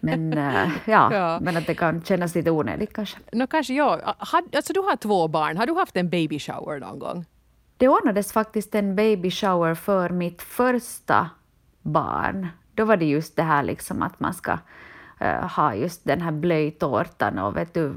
men, 0.00 0.38
uh, 0.38 0.70
ja, 0.84 1.14
ja, 1.14 1.38
men 1.40 1.56
att 1.56 1.66
det 1.66 1.74
kan 1.74 2.02
kännas 2.02 2.34
lite 2.34 2.50
onödigt 2.50 2.92
kanske. 2.92 3.18
No, 3.32 3.46
kanske 3.46 3.74
ja. 3.74 4.00
Alltså, 4.54 4.72
du 4.72 4.80
har 4.80 4.96
två 4.96 5.28
barn. 5.28 5.56
Har 5.56 5.66
du 5.66 5.74
haft 5.74 5.96
en 5.96 6.10
baby 6.10 6.38
shower 6.38 6.80
någon 6.80 6.98
gång? 6.98 7.24
Det 7.76 7.88
ordnades 7.88 8.32
faktiskt 8.32 8.74
en 8.74 8.96
baby 8.96 9.30
shower 9.30 9.74
för 9.74 10.10
mitt 10.10 10.42
första 10.42 11.30
barn. 11.82 12.48
Då 12.74 12.84
var 12.84 12.96
det 12.96 13.04
just 13.04 13.36
det 13.36 13.42
här 13.42 13.62
liksom 13.62 14.02
att 14.02 14.20
man 14.20 14.34
ska 14.34 14.58
ha 15.56 15.74
just 15.74 16.04
den 16.04 16.20
här 16.20 16.32
blöjtårtan 16.32 17.38
och 17.38 17.56
vet 17.56 17.74
du, 17.74 17.94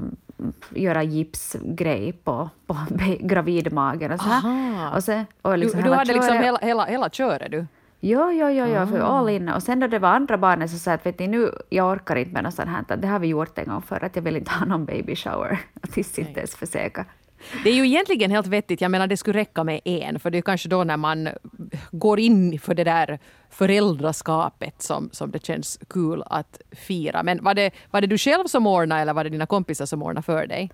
göra 0.70 1.02
gipsgrej 1.02 2.12
på, 2.12 2.50
på 2.66 2.76
gravidmagen 3.20 4.12
och 4.12 4.20
så 4.20 4.28
här. 4.28 4.94
Och 4.94 5.04
sen, 5.04 5.26
och 5.42 5.58
liksom 5.58 5.80
du, 5.80 5.88
du 5.88 5.94
hade 5.94 6.12
liksom 6.12 6.36
hela, 6.36 6.58
hela, 6.58 6.84
hela 6.84 7.10
köret 7.10 7.50
du? 7.50 7.66
Jo, 8.06 8.30
jo, 8.32 8.48
jo, 8.48 8.66
jo 8.66 8.86
för 8.86 9.00
ah. 9.00 9.04
all 9.04 9.28
in. 9.28 9.48
Och 9.48 9.62
sen 9.62 9.80
då 9.80 9.86
det 9.86 9.98
var 9.98 10.08
andra 10.08 10.38
barnet 10.38 10.70
så 10.70 10.78
sa 10.78 10.90
jag 10.90 10.98
att 10.98 11.06
vet 11.06 11.18
ni, 11.18 11.26
nu, 11.26 11.50
jag 11.68 11.92
orkar 11.92 12.16
inte 12.16 12.32
med 12.32 12.44
något 12.44 12.54
sånt 12.54 12.68
här, 12.68 12.96
det 12.96 13.06
har 13.06 13.18
vi 13.18 13.26
gjort 13.26 13.58
en 13.58 13.64
gång 13.64 13.82
för 13.82 14.04
att 14.04 14.16
jag 14.16 14.22
vill 14.22 14.36
inte 14.36 14.50
ha 14.50 14.66
någon 14.66 14.84
baby 14.84 15.16
shower. 15.16 15.58
Tills 15.92 16.18
inte 16.18 16.40
ens 16.40 16.56
försöka. 16.56 17.04
Det 17.64 17.70
är 17.70 17.74
ju 17.74 17.86
egentligen 17.86 18.30
helt 18.30 18.46
vettigt. 18.46 18.80
Jag 18.80 18.90
menar 18.90 19.06
det 19.06 19.16
skulle 19.16 19.38
räcka 19.38 19.64
med 19.64 19.80
en. 19.84 20.18
För 20.18 20.30
det 20.30 20.38
är 20.38 20.42
kanske 20.42 20.68
då 20.68 20.84
när 20.84 20.96
man 20.96 21.28
går 21.90 22.20
in 22.20 22.58
för 22.58 22.74
det 22.74 22.84
där 22.84 23.18
föräldraskapet 23.50 24.82
som, 24.82 25.08
som 25.12 25.30
det 25.30 25.44
känns 25.44 25.78
kul 25.88 26.22
att 26.26 26.60
fira. 26.72 27.22
Men 27.22 27.44
var 27.44 27.54
det, 27.54 27.70
var 27.90 28.00
det 28.00 28.06
du 28.06 28.18
själv 28.18 28.46
som 28.46 28.66
ordnade 28.66 29.00
eller 29.00 29.14
var 29.14 29.24
det 29.24 29.30
dina 29.30 29.46
kompisar 29.46 29.86
som 29.86 30.02
ordnade 30.02 30.22
för 30.22 30.46
dig? 30.46 30.70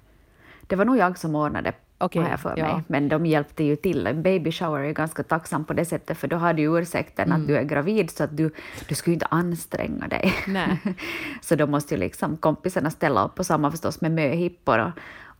Det 0.66 0.76
var 0.76 0.84
nog 0.84 0.96
jag 0.96 1.18
som 1.18 1.34
ordnade 1.34 1.72
okay, 2.00 2.22
har 2.22 2.30
jag 2.30 2.40
för 2.40 2.56
mig. 2.56 2.82
Men 2.86 3.08
de 3.08 3.26
hjälpte 3.26 3.64
ju 3.64 3.76
till. 3.76 4.06
En 4.06 4.22
baby 4.22 4.52
shower 4.52 4.80
är 4.80 4.92
ganska 4.92 5.22
tacksam 5.22 5.64
på 5.64 5.72
det 5.72 5.84
sättet, 5.84 6.18
för 6.18 6.28
då 6.28 6.36
har 6.36 6.52
du 6.52 6.62
ursäkten 6.62 7.28
mm. 7.28 7.40
att 7.40 7.48
du 7.48 7.56
är 7.56 7.62
gravid, 7.62 8.10
så 8.10 8.24
att 8.24 8.36
du, 8.36 8.50
du 8.88 8.94
skulle 8.94 9.14
inte 9.14 9.26
anstränga 9.30 10.08
dig. 10.08 10.34
så 11.40 11.56
då 11.56 11.66
måste 11.66 11.94
ju 11.94 12.00
liksom 12.00 12.36
kompisarna 12.36 12.90
ställa 12.90 13.24
upp, 13.24 13.38
och 13.38 13.46
samma 13.46 13.70
förstås 13.70 14.00
med 14.00 14.12
möhippor 14.12 14.78
och, 14.78 14.90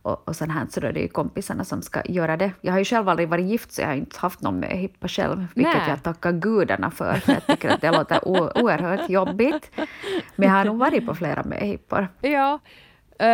och, 0.01 0.27
och 0.27 0.35
sånt 0.35 0.51
här, 0.51 0.67
så 0.69 0.79
då 0.79 0.87
är 0.87 0.93
det 0.93 0.99
ju 0.99 1.07
kompisarna 1.07 1.63
som 1.63 1.81
ska 1.81 2.01
göra 2.05 2.37
det. 2.37 2.51
Jag 2.61 2.71
har 2.71 2.79
ju 2.79 2.85
själv 2.85 3.09
aldrig 3.09 3.29
varit 3.29 3.45
gift, 3.45 3.71
så 3.71 3.81
jag 3.81 3.87
har 3.87 3.95
inte 3.95 4.19
haft 4.19 4.41
någon 4.41 4.59
möhippa 4.59 5.07
själv, 5.07 5.47
vilket 5.55 5.77
Nej. 5.77 5.89
jag 5.89 6.03
tackar 6.03 6.31
gudarna 6.31 6.91
för, 6.91 7.13
för 7.13 7.33
jag 7.33 7.47
tycker 7.47 7.69
att 7.69 7.81
det 7.81 7.91
låter 7.91 8.27
oerhört 8.27 9.09
jobbigt. 9.09 9.71
Men 10.35 10.49
jag 10.49 10.55
har 10.55 10.65
nog 10.65 10.77
varit 10.77 11.05
på 11.05 11.15
flera 11.15 11.43
möhippor. 11.43 12.07
Ja, 12.21 12.59
Uh, 13.21 13.27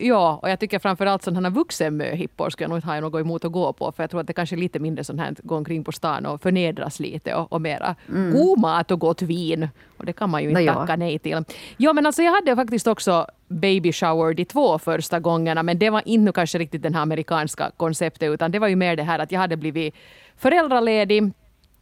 ja, 0.00 0.38
och 0.42 0.50
jag 0.50 0.60
tycker 0.60 0.78
framförallt 0.78 1.22
sådana 1.22 1.50
vuxenmöhippor 1.50 2.50
skulle 2.50 2.64
jag 2.64 2.68
nog 2.68 2.78
inte 2.78 2.88
ha 2.88 3.00
något 3.00 3.20
emot 3.20 3.44
att 3.44 3.52
gå 3.52 3.72
på. 3.72 3.92
För 3.92 4.02
jag 4.02 4.10
tror 4.10 4.20
att 4.20 4.26
det 4.26 4.32
kanske 4.32 4.56
är 4.56 4.58
lite 4.58 4.78
mindre 4.78 5.04
sånt 5.04 5.20
här 5.20 5.34
gå 5.42 5.56
omkring 5.56 5.84
på 5.84 5.92
stan 5.92 6.26
och 6.26 6.42
förnedras 6.42 7.00
lite 7.00 7.34
och, 7.34 7.52
och 7.52 7.60
mera 7.60 7.96
mm. 8.08 8.32
god 8.32 8.60
mat 8.60 8.90
och 8.90 9.00
gott 9.00 9.22
vin. 9.22 9.68
Och 9.96 10.06
det 10.06 10.12
kan 10.12 10.30
man 10.30 10.42
ju 10.42 10.48
inte 10.48 10.74
tacka 10.74 10.96
nej 10.96 11.18
till. 11.18 11.44
Ja, 11.76 11.92
men 11.92 12.06
alltså 12.06 12.22
jag 12.22 12.32
hade 12.32 12.56
faktiskt 12.56 12.86
också 12.86 13.26
baby 13.48 13.92
shower 13.92 14.34
de 14.34 14.44
två 14.44 14.78
första 14.78 15.20
gångerna. 15.20 15.62
Men 15.62 15.78
det 15.78 15.90
var 15.90 16.02
inte 16.04 16.32
kanske 16.32 16.58
riktigt 16.58 16.82
den 16.82 16.94
här 16.94 17.02
amerikanska 17.02 17.70
konceptet 17.76 18.30
utan 18.30 18.50
det 18.50 18.58
var 18.58 18.68
ju 18.68 18.76
mer 18.76 18.96
det 18.96 19.02
här 19.02 19.18
att 19.18 19.32
jag 19.32 19.40
hade 19.40 19.56
blivit 19.56 19.94
föräldraledig 20.36 21.32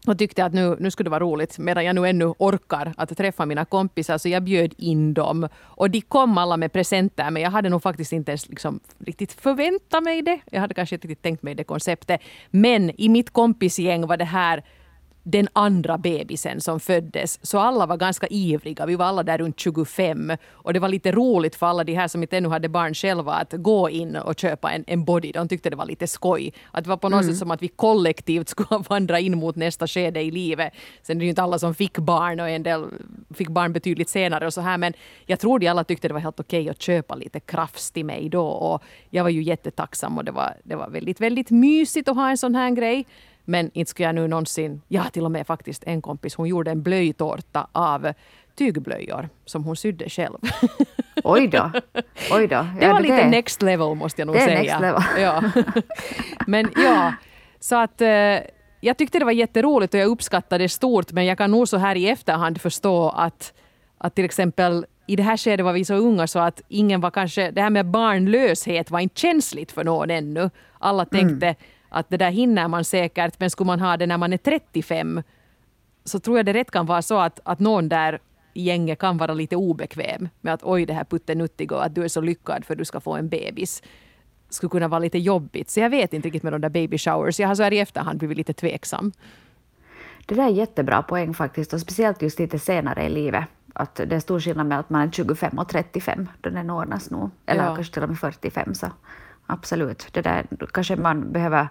och 0.07 0.19
tyckte 0.19 0.45
att 0.45 0.53
nu, 0.53 0.77
nu 0.81 0.91
skulle 0.91 1.07
det 1.07 1.11
vara 1.11 1.25
roligt 1.25 1.59
medan 1.59 1.85
jag 1.85 1.95
nu 1.95 2.09
ännu 2.09 2.25
orkar 2.39 2.95
att 2.97 3.17
träffa 3.17 3.47
mina 3.47 3.65
kompisar 3.65 4.19
så 4.19 4.29
jag 4.29 4.43
bjöd 4.43 4.75
in 4.79 5.15
dem. 5.15 5.49
Och 5.55 5.91
de 5.91 6.01
kom 6.01 6.39
alla 6.39 6.57
med 6.57 6.73
presenter 6.73 7.31
men 7.31 7.43
jag 7.43 7.51
hade 7.51 7.69
nog 7.69 7.83
faktiskt 7.83 8.13
inte 8.13 8.33
ens 8.33 8.49
liksom 8.49 8.81
riktigt 8.99 9.33
förväntat 9.33 10.03
mig 10.03 10.23
det. 10.23 10.41
Jag 10.51 10.61
hade 10.61 10.75
kanske 10.75 10.95
inte 10.95 11.09
riktigt 11.09 11.23
tänkt 11.23 11.43
mig 11.43 11.55
det 11.55 11.65
konceptet. 11.65 12.21
Men 12.51 13.01
i 13.01 13.09
mitt 13.09 13.31
kompisgäng 13.31 14.07
var 14.07 14.17
det 14.17 14.25
här 14.25 14.63
den 15.27 15.49
andra 15.53 15.99
bebisen 15.99 16.61
som 16.61 16.81
föddes. 16.81 17.47
Så 17.47 17.59
alla 17.59 17.87
var 17.87 17.97
ganska 17.97 18.27
ivriga. 18.27 18.87
Vi 18.87 18.97
var 18.97 19.07
alla 19.07 19.23
där 19.23 19.39
runt 19.39 19.61
25. 19.61 20.33
Och 20.51 20.73
det 20.73 20.81
var 20.81 20.89
lite 20.89 21.13
roligt 21.13 21.57
för 21.57 21.67
alla 21.67 21.85
de 21.85 21.95
här 21.95 22.09
som 22.09 22.23
inte 22.23 22.37
ännu 22.37 22.49
hade 22.49 22.69
barn 22.69 22.95
själva 22.95 23.33
att 23.33 23.53
gå 23.53 23.91
in 23.91 24.17
och 24.17 24.39
köpa 24.39 24.71
en, 24.71 24.85
en 24.87 25.05
body. 25.05 25.33
De 25.33 25.49
tyckte 25.49 25.71
det 25.71 25.77
var 25.77 25.87
lite 25.87 26.07
skoj. 26.07 26.53
Att 26.71 26.85
det 26.85 26.91
var 26.91 26.97
på 26.97 27.09
något 27.09 27.23
mm. 27.23 27.33
sätt 27.33 27.39
som 27.39 27.51
att 27.51 27.63
vi 27.63 27.69
kollektivt 27.69 28.49
skulle 28.55 28.83
vandra 28.89 29.21
in 29.21 29.39
mot 29.39 29.57
nästa 29.57 29.87
skede 29.87 30.21
i 30.21 30.31
livet. 30.31 30.73
Sen 31.03 31.17
är 31.17 31.19
det 31.19 31.25
ju 31.25 31.31
inte 31.31 31.43
alla 31.43 31.59
som 31.59 31.75
fick 31.75 31.99
barn 31.99 32.41
och 32.41 32.49
en 32.49 32.63
del 32.63 32.85
fick 33.35 33.49
barn 33.49 33.73
betydligt 33.73 34.09
senare 34.09 34.47
och 34.47 34.55
så 34.55 34.61
här. 34.61 34.79
Men 34.79 34.93
jag 35.27 35.41
tror 35.41 35.59
de 35.59 35.69
alla 35.69 35.85
tyckte 35.85 36.09
det 36.09 36.15
var 36.15 36.21
helt 36.21 36.41
okej 36.41 36.71
att 36.71 36.83
köpa 36.83 37.15
lite 37.15 37.41
krafs 37.41 37.91
till 37.91 38.05
mig 38.05 38.29
då. 38.29 38.47
Och 38.47 38.83
jag 39.11 39.23
var 39.23 39.31
ju 39.31 39.43
jättetacksam 39.43 40.19
och 40.19 40.25
det 40.25 40.33
var, 40.33 40.57
det 40.65 40.77
var 40.77 40.89
väldigt, 40.89 41.21
väldigt 41.21 41.51
mysigt 41.51 42.09
att 42.09 42.17
ha 42.17 42.31
en 42.31 42.39
sån 42.39 42.55
här 42.55 42.71
grej. 42.71 43.07
Men 43.45 43.71
inte 43.75 43.91
skulle 43.91 44.09
jag 44.09 44.15
nu 44.15 44.29
någonsin... 44.29 44.83
Ja, 44.89 45.05
till 45.05 45.25
och 45.25 45.31
med 45.31 45.47
faktiskt 45.47 45.85
en 45.87 46.03
kompis 46.03 46.35
hon 46.35 46.49
gjorde 46.49 46.71
en 46.71 46.83
blöjtårta 46.83 47.67
av 47.73 48.13
tygblöjor 48.55 49.29
som 49.45 49.65
hon 49.65 49.77
sydde 49.77 50.09
själv. 50.09 50.39
Oj 51.25 51.49
då. 51.49 51.71
Oj 52.33 52.47
då. 52.47 52.67
det 52.81 52.89
var 52.89 53.01
lite 53.01 53.17
det. 53.17 53.31
next 53.31 53.63
level 53.63 53.95
måste 53.95 54.21
jag 54.21 54.27
nog 54.27 54.37
det 54.37 54.41
säga. 54.41 54.59
Next 54.59 54.81
level. 54.81 55.03
Ja. 55.19 55.43
Men 56.47 56.71
ja, 56.77 57.13
så 57.61 57.77
att 57.77 58.01
eh, 58.01 58.09
jag 58.81 58.97
tyckte 58.99 59.19
det 59.19 59.25
var 59.25 59.33
jätteroligt 59.33 59.95
och 59.95 60.01
jag 60.01 60.09
uppskattade 60.09 60.65
det 60.65 60.69
stort 60.69 61.13
men 61.13 61.25
jag 61.25 61.39
kan 61.39 61.51
nog 61.51 61.69
så 61.69 61.77
här 61.77 61.97
i 61.97 62.09
efterhand 62.09 62.61
förstå 62.61 63.09
att, 63.09 63.53
att 63.99 64.15
till 64.15 64.25
exempel 64.25 64.87
i 65.07 65.17
det 65.17 65.23
här 65.23 65.37
skedet 65.37 65.65
var 65.65 65.73
vi 65.73 65.85
så 65.85 65.95
unga 65.95 66.27
så 66.27 66.39
att 66.39 66.63
ingen 66.69 67.01
var 67.01 67.11
kanske... 67.11 67.51
Det 67.51 67.63
här 67.63 67.71
med 67.71 67.87
barnlöshet 67.87 68.91
var 68.91 69.01
inte 69.01 69.21
känsligt 69.21 69.73
för 69.73 69.85
någon 69.85 70.11
ännu. 70.11 70.51
Alla 70.79 71.05
tänkte 71.05 71.47
mm 71.47 71.57
att 71.95 72.11
det 72.11 72.17
där 72.17 72.31
hinner 72.31 72.69
man 72.69 72.85
säkert, 72.85 73.41
men 73.41 73.51
skulle 73.51 73.67
man 73.67 73.81
ha 73.81 73.97
det 73.97 74.07
när 74.07 74.19
man 74.19 74.33
är 74.33 74.37
35 74.37 75.23
så 76.05 76.21
tror 76.21 76.37
jag 76.37 76.47
det 76.47 76.53
rätt 76.53 76.71
kan 76.71 76.87
vara 76.87 77.03
så 77.03 77.19
att, 77.19 77.41
att 77.45 77.61
någon 77.61 77.89
där 77.89 78.19
i 78.53 78.63
gänget 78.63 78.99
kan 78.99 79.17
vara 79.19 79.35
lite 79.35 79.57
obekväm 79.57 80.29
med 80.41 80.55
att 80.55 80.63
oj 80.63 80.87
det 80.87 80.95
här 80.95 81.05
puttenuttiga 81.05 81.77
och 81.77 81.85
att 81.85 81.95
du 81.95 82.05
är 82.05 82.09
så 82.09 82.21
lyckad 82.21 82.65
för 82.65 82.77
du 82.77 82.85
ska 82.85 83.01
få 83.01 83.15
en 83.15 83.29
bebis 83.29 83.83
skulle 84.49 84.71
kunna 84.71 84.89
vara 84.89 84.99
lite 84.99 85.19
jobbigt. 85.19 85.71
Så 85.71 85.81
jag 85.81 85.91
vet 85.91 86.13
inte 86.13 86.27
riktigt 86.27 86.43
med 86.43 86.53
de 86.53 86.61
där 86.61 86.69
baby 86.69 86.99
showers. 86.99 87.41
Jag 87.41 87.49
har 87.49 87.55
så 87.55 87.63
här 87.63 87.73
i 87.73 87.79
efterhand 87.79 88.19
blivit 88.19 88.37
lite 88.37 88.53
tveksam. 88.53 89.13
Det 90.27 90.35
där 90.35 90.45
är 90.45 90.49
jättebra 90.51 91.03
poäng 91.03 91.35
faktiskt 91.35 91.73
och 91.73 91.81
speciellt 91.81 92.23
just 92.23 92.39
lite 92.39 92.59
senare 92.59 93.05
i 93.05 93.09
livet. 93.09 93.45
Att 93.73 93.95
det 93.95 94.13
är 94.13 94.21
stor 94.21 94.41
skillnad 94.41 94.67
med 94.67 94.79
att 94.79 94.91
man 94.91 95.09
är 95.09 95.11
25 95.11 95.59
och 95.59 95.69
35 95.69 96.29
då 96.41 96.51
den 96.51 96.71
ordnas 96.71 97.11
nog. 97.11 97.31
Eller 97.47 97.65
ja. 97.65 97.75
kanske 97.75 97.95
till 97.95 98.03
och 98.03 98.09
med 98.09 98.19
45 98.19 98.75
så 98.75 98.87
absolut. 99.47 100.09
Det 100.13 100.23
där 100.23 100.47
kanske 100.73 100.97
man 100.97 101.33
behöver 101.33 101.69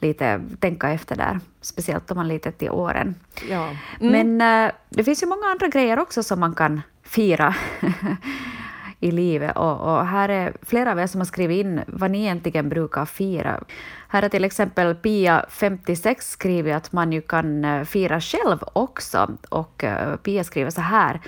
lite 0.00 0.40
tänka 0.60 0.90
efter 0.90 1.16
där, 1.16 1.40
speciellt 1.60 2.10
om 2.10 2.16
man 2.16 2.28
lite 2.28 2.52
till 2.52 2.70
åren. 2.70 3.14
Ja. 3.50 3.70
Mm. 4.00 4.36
Men 4.36 4.66
äh, 4.66 4.72
det 4.88 5.04
finns 5.04 5.22
ju 5.22 5.26
många 5.26 5.46
andra 5.46 5.68
grejer 5.68 5.98
också 5.98 6.22
som 6.22 6.40
man 6.40 6.54
kan 6.54 6.82
fira 7.02 7.54
i 9.00 9.10
livet. 9.10 9.56
Och, 9.56 9.80
och, 9.80 10.06
här 10.06 10.28
är 10.28 10.52
flera 10.62 10.92
av 10.92 10.98
er 10.98 11.06
som 11.06 11.20
har 11.20 11.26
skrivit 11.26 11.66
in 11.66 11.80
vad 11.86 12.10
ni 12.10 12.20
egentligen 12.20 12.68
brukar 12.68 13.04
fira. 13.04 13.60
Här 14.08 14.22
har 14.22 14.28
till 14.28 14.44
exempel 14.44 14.94
Pia, 14.94 15.44
56, 15.48 16.30
skrivit 16.30 16.74
att 16.74 16.92
man 16.92 17.12
ju 17.12 17.20
kan 17.20 17.64
eh, 17.64 17.84
fira 17.84 18.20
själv 18.20 18.58
också. 18.72 19.30
Och 19.48 19.84
eh, 19.84 20.16
Pia 20.16 20.44
skriver 20.44 20.70
så 20.70 20.80
här. 20.80 21.20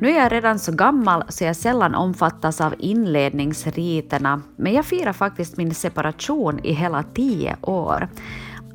Nu 0.00 0.10
är 0.10 0.18
jag 0.22 0.32
redan 0.32 0.58
så 0.58 0.72
gammal 0.72 1.24
så 1.28 1.44
jag 1.44 1.56
sällan 1.56 1.94
omfattas 1.94 2.60
av 2.60 2.74
inledningsriterna, 2.78 4.42
men 4.56 4.72
jag 4.72 4.84
firar 4.84 5.12
faktiskt 5.12 5.56
min 5.56 5.74
separation 5.74 6.60
i 6.62 6.72
hela 6.72 7.02
tio 7.02 7.56
år. 7.60 8.08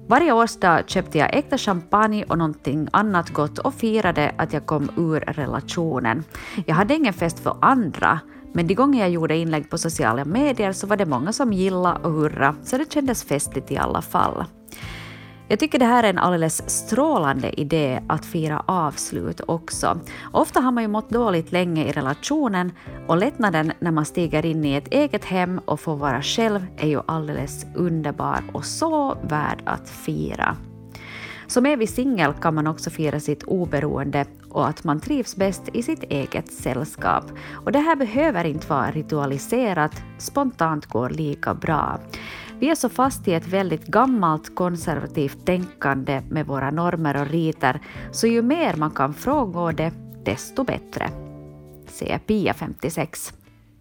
Varje 0.09 0.31
årsdag 0.31 0.89
köpte 0.89 1.17
jag 1.17 1.35
äkta 1.35 1.57
champagne 1.57 2.23
och 2.23 2.37
någonting 2.37 2.87
annat 2.91 3.29
gott 3.29 3.59
och 3.59 3.73
firade 3.73 4.35
att 4.37 4.53
jag 4.53 4.65
kom 4.65 4.89
ur 4.97 5.19
relationen. 5.19 6.23
Jag 6.65 6.75
hade 6.75 6.93
ingen 6.93 7.13
fest 7.13 7.39
för 7.39 7.57
andra, 7.61 8.19
men 8.53 8.67
de 8.67 8.73
gånger 8.73 8.99
jag 8.99 9.09
gjorde 9.09 9.37
inlägg 9.37 9.69
på 9.69 9.77
sociala 9.77 10.25
medier 10.25 10.71
så 10.71 10.87
var 10.87 10.97
det 10.97 11.05
många 11.05 11.33
som 11.33 11.53
gillade 11.53 11.99
och 12.07 12.13
hurra, 12.13 12.55
så 12.63 12.77
det 12.77 12.93
kändes 12.93 13.23
festligt 13.23 13.71
i 13.71 13.77
alla 13.77 14.01
fall. 14.01 14.43
Jag 15.49 15.59
tycker 15.59 15.79
det 15.79 15.85
här 15.85 16.03
är 16.03 16.09
en 16.09 16.17
alldeles 16.17 16.69
strålande 16.69 17.59
idé 17.59 18.01
att 18.07 18.25
fira 18.25 18.63
avslut 18.65 19.41
också. 19.47 19.99
Ofta 20.31 20.59
har 20.59 20.71
man 20.71 20.83
ju 20.83 20.87
mått 20.87 21.09
dåligt 21.09 21.51
länge 21.51 21.85
i 21.85 21.91
relationen 21.91 22.71
och 23.07 23.17
lättnaden 23.17 23.71
när 23.79 23.91
man 23.91 24.05
stiger 24.05 24.45
in 24.45 24.65
i 24.65 24.73
ett 24.73 24.93
eget 24.93 25.25
hem 25.25 25.59
och 25.65 25.79
får 25.79 25.95
vara 25.95 26.21
själv 26.21 26.65
är 26.77 26.87
ju 26.87 27.01
alldeles 27.05 27.65
underbar 27.75 28.43
och 28.53 28.65
så 28.65 29.17
värd 29.23 29.61
att 29.65 29.89
fira. 29.89 30.57
Som 31.47 31.65
evig 31.65 31.89
singel 31.89 32.33
kan 32.33 32.55
man 32.55 32.67
också 32.67 32.89
fira 32.89 33.19
sitt 33.19 33.43
oberoende 33.43 34.25
och 34.49 34.67
att 34.67 34.83
man 34.83 34.99
trivs 34.99 35.35
bäst 35.35 35.69
i 35.73 35.83
sitt 35.83 36.03
eget 36.03 36.51
sällskap. 36.51 37.23
Och 37.53 37.71
det 37.71 37.79
här 37.79 37.95
behöver 37.95 38.43
inte 38.43 38.67
vara 38.67 38.91
ritualiserat, 38.91 39.91
spontant 40.17 40.85
går 40.85 41.09
lika 41.09 41.53
bra. 41.53 41.99
Vi 42.59 42.69
är 42.69 42.75
så 42.75 42.89
fast 42.89 43.27
i 43.27 43.33
ett 43.33 43.47
väldigt 43.47 43.85
gammalt 43.85 44.55
konservativt 44.55 45.45
tänkande 45.45 46.21
med 46.29 46.45
våra 46.45 46.71
normer 46.71 47.21
och 47.21 47.27
riter, 47.27 47.79
så 48.11 48.27
ju 48.27 48.41
mer 48.41 48.75
man 48.75 48.91
kan 48.91 49.13
frångå 49.13 49.71
det, 49.71 49.91
desto 50.25 50.63
bättre. 50.63 51.09
Säger 51.87 52.19
Pia, 52.19 52.53
56. 52.53 53.33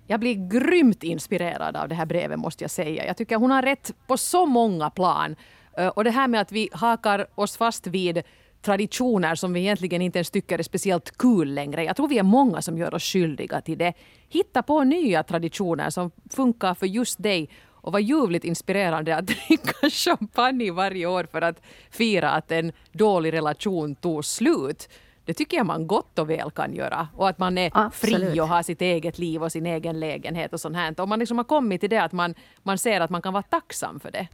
Jag 0.06 0.20
blir 0.20 0.48
grymt 0.48 1.02
inspirerad 1.02 1.76
av 1.76 1.88
det 1.88 1.94
här 1.94 2.06
brevet 2.06 2.38
måste 2.38 2.64
jag 2.64 2.70
säga. 2.70 3.06
Jag 3.06 3.16
tycker 3.16 3.36
hon 3.36 3.50
har 3.50 3.62
rätt 3.62 3.92
på 4.06 4.16
så 4.16 4.46
många 4.46 4.90
plan. 4.90 5.36
Eh, 5.76 5.88
och 5.88 6.04
det 6.04 6.10
här 6.10 6.28
med 6.28 6.40
att 6.40 6.52
vi 6.52 6.68
hakar 6.72 7.26
oss 7.34 7.56
fast 7.56 7.86
vid 7.86 8.22
traditioner 8.62 9.34
som 9.34 9.52
vi 9.52 9.60
egentligen 9.60 10.02
inte 10.02 10.18
ens 10.18 10.30
tycker 10.30 10.58
är 10.58 10.62
speciellt 10.62 11.18
kul 11.18 11.54
längre. 11.54 11.84
Jag 11.84 11.96
tror 11.96 12.08
vi 12.08 12.18
är 12.18 12.22
många 12.22 12.62
som 12.62 12.78
gör 12.78 12.94
oss 12.94 13.02
skyldiga 13.02 13.60
till 13.60 13.78
det. 13.78 13.92
Hitta 14.28 14.62
på 14.62 14.84
nya 14.84 15.22
traditioner 15.22 15.90
som 15.90 16.10
funkar 16.30 16.74
för 16.74 16.86
just 16.86 17.22
dig 17.22 17.48
och 17.86 17.92
var 17.92 18.00
ljuvligt 18.00 18.44
inspirerande 18.44 19.16
att 19.16 19.26
dricka 19.48 19.90
champagne 19.90 20.70
varje 20.70 21.06
år 21.06 21.28
för 21.32 21.42
att 21.42 21.62
fira 21.90 22.30
att 22.30 22.52
en 22.52 22.72
dålig 22.92 23.32
relation 23.32 23.94
tog 23.94 24.24
slut. 24.24 24.88
Det 25.24 25.34
tycker 25.34 25.56
jag 25.56 25.66
man 25.66 25.86
gott 25.86 26.18
och 26.18 26.30
väl 26.30 26.50
kan 26.50 26.74
göra. 26.74 27.08
Och 27.14 27.28
att 27.28 27.38
man 27.38 27.58
är 27.58 27.70
Absolut. 27.74 28.30
fri 28.30 28.40
och 28.40 28.48
har 28.48 28.62
sitt 28.62 28.82
eget 28.82 29.18
liv 29.18 29.42
och 29.42 29.52
sin 29.52 29.66
egen 29.66 30.00
lägenhet 30.00 30.52
och 30.52 30.60
sånt 30.60 30.76
här. 30.76 31.00
Om 31.00 31.08
man 31.08 31.18
liksom 31.18 31.38
har 31.38 31.44
kommit 31.44 31.80
till 31.80 31.90
det 31.90 32.02
att 32.02 32.12
man, 32.12 32.34
man 32.62 32.78
ser 32.78 33.00
att 33.00 33.10
man 33.10 33.22
kan 33.22 33.32
vara 33.32 33.42
tacksam 33.42 34.00
för 34.00 34.10
det. 34.10 34.28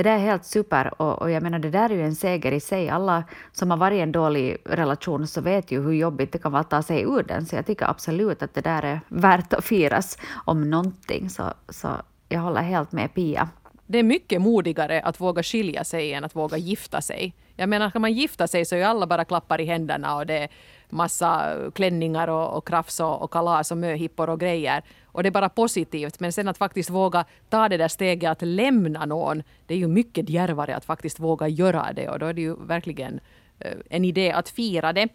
Det 0.00 0.04
där 0.04 0.14
är 0.16 0.18
helt 0.18 0.44
super 0.44 1.02
och, 1.02 1.22
och, 1.22 1.30
jag 1.30 1.42
menar 1.42 1.58
det 1.58 1.70
där 1.70 1.90
är 1.90 1.94
ju 1.94 2.02
en 2.02 2.14
seger 2.14 2.52
i 2.52 2.60
sig. 2.60 2.88
Alla 2.88 3.24
som 3.52 3.70
har 3.70 3.78
varit 3.78 3.96
i 3.96 4.00
en 4.00 4.12
dålig 4.12 4.56
relation 4.64 5.26
så 5.26 5.40
vet 5.40 5.70
ju 5.70 5.82
hur 5.82 5.92
jobbigt 5.92 6.32
det 6.32 6.38
kan 6.38 6.52
vara 6.52 6.60
att 6.60 6.70
ta 6.70 6.82
sig 6.82 7.02
ur 7.02 7.22
den. 7.22 7.46
Så 7.46 7.56
jag 7.56 7.66
tycker 7.66 7.90
absolut 7.90 8.42
att 8.42 8.54
det 8.54 8.60
där 8.60 8.82
är 8.82 9.00
värt 9.08 9.52
att 9.52 9.64
firas 9.64 10.18
om 10.44 10.70
någonting. 10.70 11.30
Så, 11.30 11.52
så 11.68 11.88
jag 12.28 12.40
håller 12.40 12.62
helt 12.62 12.92
med 12.92 13.14
Pia. 13.14 13.48
Det 13.86 13.98
är 13.98 14.02
mycket 14.02 14.40
modigare 14.40 15.00
att 15.00 15.20
våga 15.20 15.42
skilja 15.42 15.84
sig 15.84 16.12
än 16.12 16.24
att 16.24 16.36
våga 16.36 16.56
gifta 16.56 17.00
sig. 17.00 17.34
Jag 17.56 17.68
menar, 17.68 17.90
kan 17.90 18.02
man 18.02 18.12
gifta 18.12 18.46
sig 18.46 18.64
så 18.64 18.74
är 18.74 18.78
ju 18.78 18.84
alla 18.84 19.06
bara 19.06 19.24
klappar 19.24 19.60
i 19.60 19.64
händerna 19.64 20.16
och 20.16 20.26
det 20.26 20.38
är 20.38 20.48
massa 20.88 21.56
klänningar 21.74 22.28
och, 22.28 22.56
och 22.56 22.66
krafs 22.66 23.00
och, 23.00 23.22
och 23.22 23.30
kalas 23.30 23.70
och 23.70 23.78
möhippor 23.78 24.30
och 24.30 24.40
grejer. 24.40 24.82
Och 25.12 25.22
det 25.22 25.28
är 25.28 25.30
bara 25.30 25.48
positivt. 25.48 26.20
Men 26.20 26.32
sen 26.32 26.48
att 26.48 26.58
faktiskt 26.58 26.90
våga 26.90 27.24
ta 27.48 27.68
det 27.68 27.76
där 27.76 27.88
steget 27.88 28.30
att 28.30 28.42
lämna 28.42 29.06
någon, 29.06 29.42
det 29.66 29.74
är 29.74 29.78
ju 29.78 29.88
mycket 29.88 30.28
djärvare 30.28 30.76
att 30.76 30.84
faktiskt 30.84 31.20
våga 31.20 31.48
göra 31.48 31.92
det. 31.92 32.08
Och 32.08 32.18
då 32.18 32.26
är 32.26 32.32
det 32.32 32.40
ju 32.40 32.56
verkligen 32.66 33.20
eh, 33.58 33.72
en 33.90 34.04
idé 34.04 34.32
att 34.32 34.48
fira 34.48 34.92
det. 34.92 35.08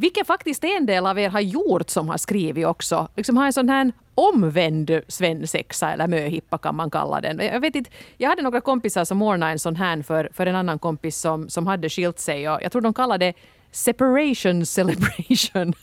Vilket 0.00 0.26
faktiskt 0.26 0.64
en 0.64 0.86
del 0.86 1.06
av 1.06 1.18
er 1.18 1.30
har 1.30 1.40
gjort 1.40 1.90
som 1.90 2.08
har 2.08 2.16
skrivit 2.16 2.66
också. 2.66 3.08
Liksom 3.16 3.36
har 3.36 3.46
en 3.46 3.52
sån 3.52 3.68
här 3.68 3.92
omvänd 4.14 5.00
svensexa 5.08 5.92
eller 5.92 6.06
möhippa 6.06 6.58
kan 6.58 6.74
man 6.74 6.90
kalla 6.90 7.20
den. 7.20 7.38
Jag, 7.38 7.60
vet 7.60 7.74
inte, 7.74 7.90
jag 8.16 8.28
hade 8.28 8.42
några 8.42 8.60
kompisar 8.60 9.04
som 9.04 9.22
ordnade 9.22 9.52
en 9.52 9.58
sån 9.58 9.76
här 9.76 10.02
för, 10.02 10.30
för 10.32 10.46
en 10.46 10.56
annan 10.56 10.78
kompis 10.78 11.16
som, 11.16 11.48
som 11.48 11.66
hade 11.66 11.88
skilt 11.88 12.18
sig. 12.18 12.50
Och 12.50 12.62
jag 12.62 12.72
tror 12.72 12.82
de 12.82 12.94
kallade 12.94 13.26
det 13.26 13.34
separation 13.72 14.66
celebration. 14.66 15.74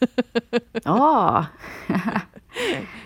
oh. 0.86 1.46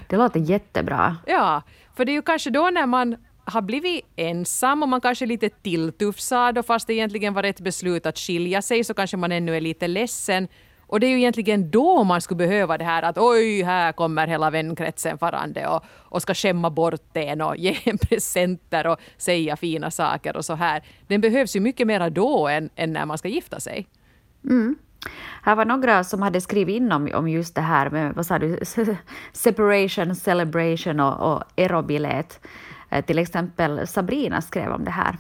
det 0.08 0.18
låter 0.18 0.40
jättebra. 0.40 1.18
Ja, 1.26 1.62
för 1.96 2.06
det 2.06 2.12
är 2.12 2.14
ju 2.14 2.22
kanske 2.22 2.50
då 2.50 2.70
när 2.70 2.86
man 2.86 3.16
har 3.46 3.62
blivit 3.62 4.06
ensam 4.16 4.84
och 4.84 4.90
man 4.90 5.02
kanske 5.02 5.26
är 5.26 5.28
lite 5.28 5.50
tilltufsad 5.50 6.58
och 6.58 6.66
fast 6.66 6.88
det 6.88 6.94
egentligen 6.94 7.34
var 7.34 7.44
rätt 7.44 7.60
beslut 7.60 8.06
att 8.06 8.18
skilja 8.18 8.62
sig 8.62 8.84
så 8.84 8.94
kanske 8.94 9.18
man 9.18 9.32
ännu 9.32 9.58
är 9.58 9.62
lite 9.62 9.88
ledsen. 9.88 10.48
Och 10.90 11.00
det 11.00 11.08
är 11.08 11.10
ju 11.10 11.18
egentligen 11.18 11.72
då 11.72 12.04
man 12.04 12.22
skulle 12.22 12.38
behöva 12.38 12.78
det 12.78 12.84
här 12.84 13.04
att 13.04 13.18
oj, 13.18 13.64
här 13.64 13.92
kommer 13.92 14.28
hela 14.28 14.50
vänkretsen 14.50 15.18
farande 15.18 15.68
och, 15.68 15.84
och 15.88 16.22
ska 16.22 16.34
skämma 16.34 16.70
bort 16.70 17.18
en 17.18 17.42
och 17.42 17.58
ge 17.58 17.78
en 17.84 17.98
presenter 17.98 18.88
och 18.88 19.00
säga 19.18 19.58
fina 19.58 19.92
saker 19.92 20.38
och 20.38 20.46
så 20.46 20.56
här. 20.56 20.84
Den 21.08 21.22
behövs 21.22 21.56
ju 21.56 21.60
mycket 21.60 21.88
mer 21.88 22.10
då 22.10 22.48
än, 22.48 22.70
än 22.76 22.94
när 22.94 23.06
man 23.06 23.18
ska 23.18 23.28
gifta 23.28 23.60
sig. 23.60 23.88
Mm. 24.44 24.76
Här 25.42 25.56
var 25.56 25.66
några 25.66 26.04
som 26.04 26.22
hade 26.22 26.42
skrivit 26.42 26.76
in 26.76 26.92
om, 26.92 27.10
om 27.14 27.30
just 27.30 27.56
det 27.56 27.62
här 27.62 27.90
med 27.90 28.14
vad 28.16 28.26
sa 28.26 28.40
du, 28.40 28.60
separation, 29.34 30.16
celebration 30.16 31.00
och, 31.00 31.34
och 31.34 31.44
erobilet. 31.56 32.40
Eh, 32.90 33.06
till 33.06 33.20
exempel 33.20 33.88
Sabrina 33.88 34.42
skrev 34.42 34.72
om 34.72 34.84
det 34.84 34.92
här. 34.92 35.18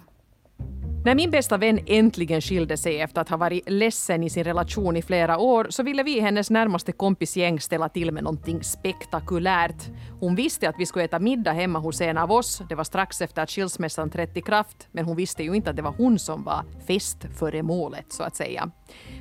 När 1.03 1.15
min 1.15 1.31
bästa 1.31 1.57
vän 1.57 1.79
äntligen 1.85 2.41
skilde 2.41 2.77
sig 2.77 3.01
efter 3.01 3.21
att 3.21 3.29
ha 3.29 3.37
varit 3.37 3.69
ledsen 3.69 4.23
i 4.23 4.29
sin 4.29 4.43
relation 4.43 4.97
i 4.97 5.01
flera 5.01 5.37
år 5.37 5.67
så 5.69 5.83
ville 5.83 6.03
vi 6.03 6.17
i 6.17 6.19
hennes 6.19 6.49
närmaste 6.49 6.91
kompisgäng 6.91 7.59
ställa 7.59 7.89
till 7.89 8.11
med 8.11 8.23
någonting 8.23 8.63
spektakulärt. 8.63 9.89
Hon 10.19 10.35
visste 10.35 10.69
att 10.69 10.75
vi 10.77 10.85
skulle 10.85 11.05
äta 11.05 11.19
middag 11.19 11.51
hemma 11.51 11.79
hos 11.79 12.01
en 12.01 12.17
av 12.17 12.31
oss. 12.31 12.61
Det 12.69 12.75
var 12.75 12.83
strax 12.83 13.21
efter 13.21 13.41
att 13.41 13.49
skilsmässan 13.49 14.09
trätt 14.09 14.37
i 14.37 14.41
kraft, 14.41 14.87
men 14.91 15.05
hon 15.05 15.15
visste 15.15 15.43
ju 15.43 15.53
inte 15.53 15.69
att 15.69 15.75
det 15.75 15.81
var 15.81 15.93
hon 15.97 16.19
som 16.19 16.43
var 16.43 16.63
festföremålet 16.87 18.05
så 18.09 18.23
att 18.23 18.35
säga. 18.35 18.71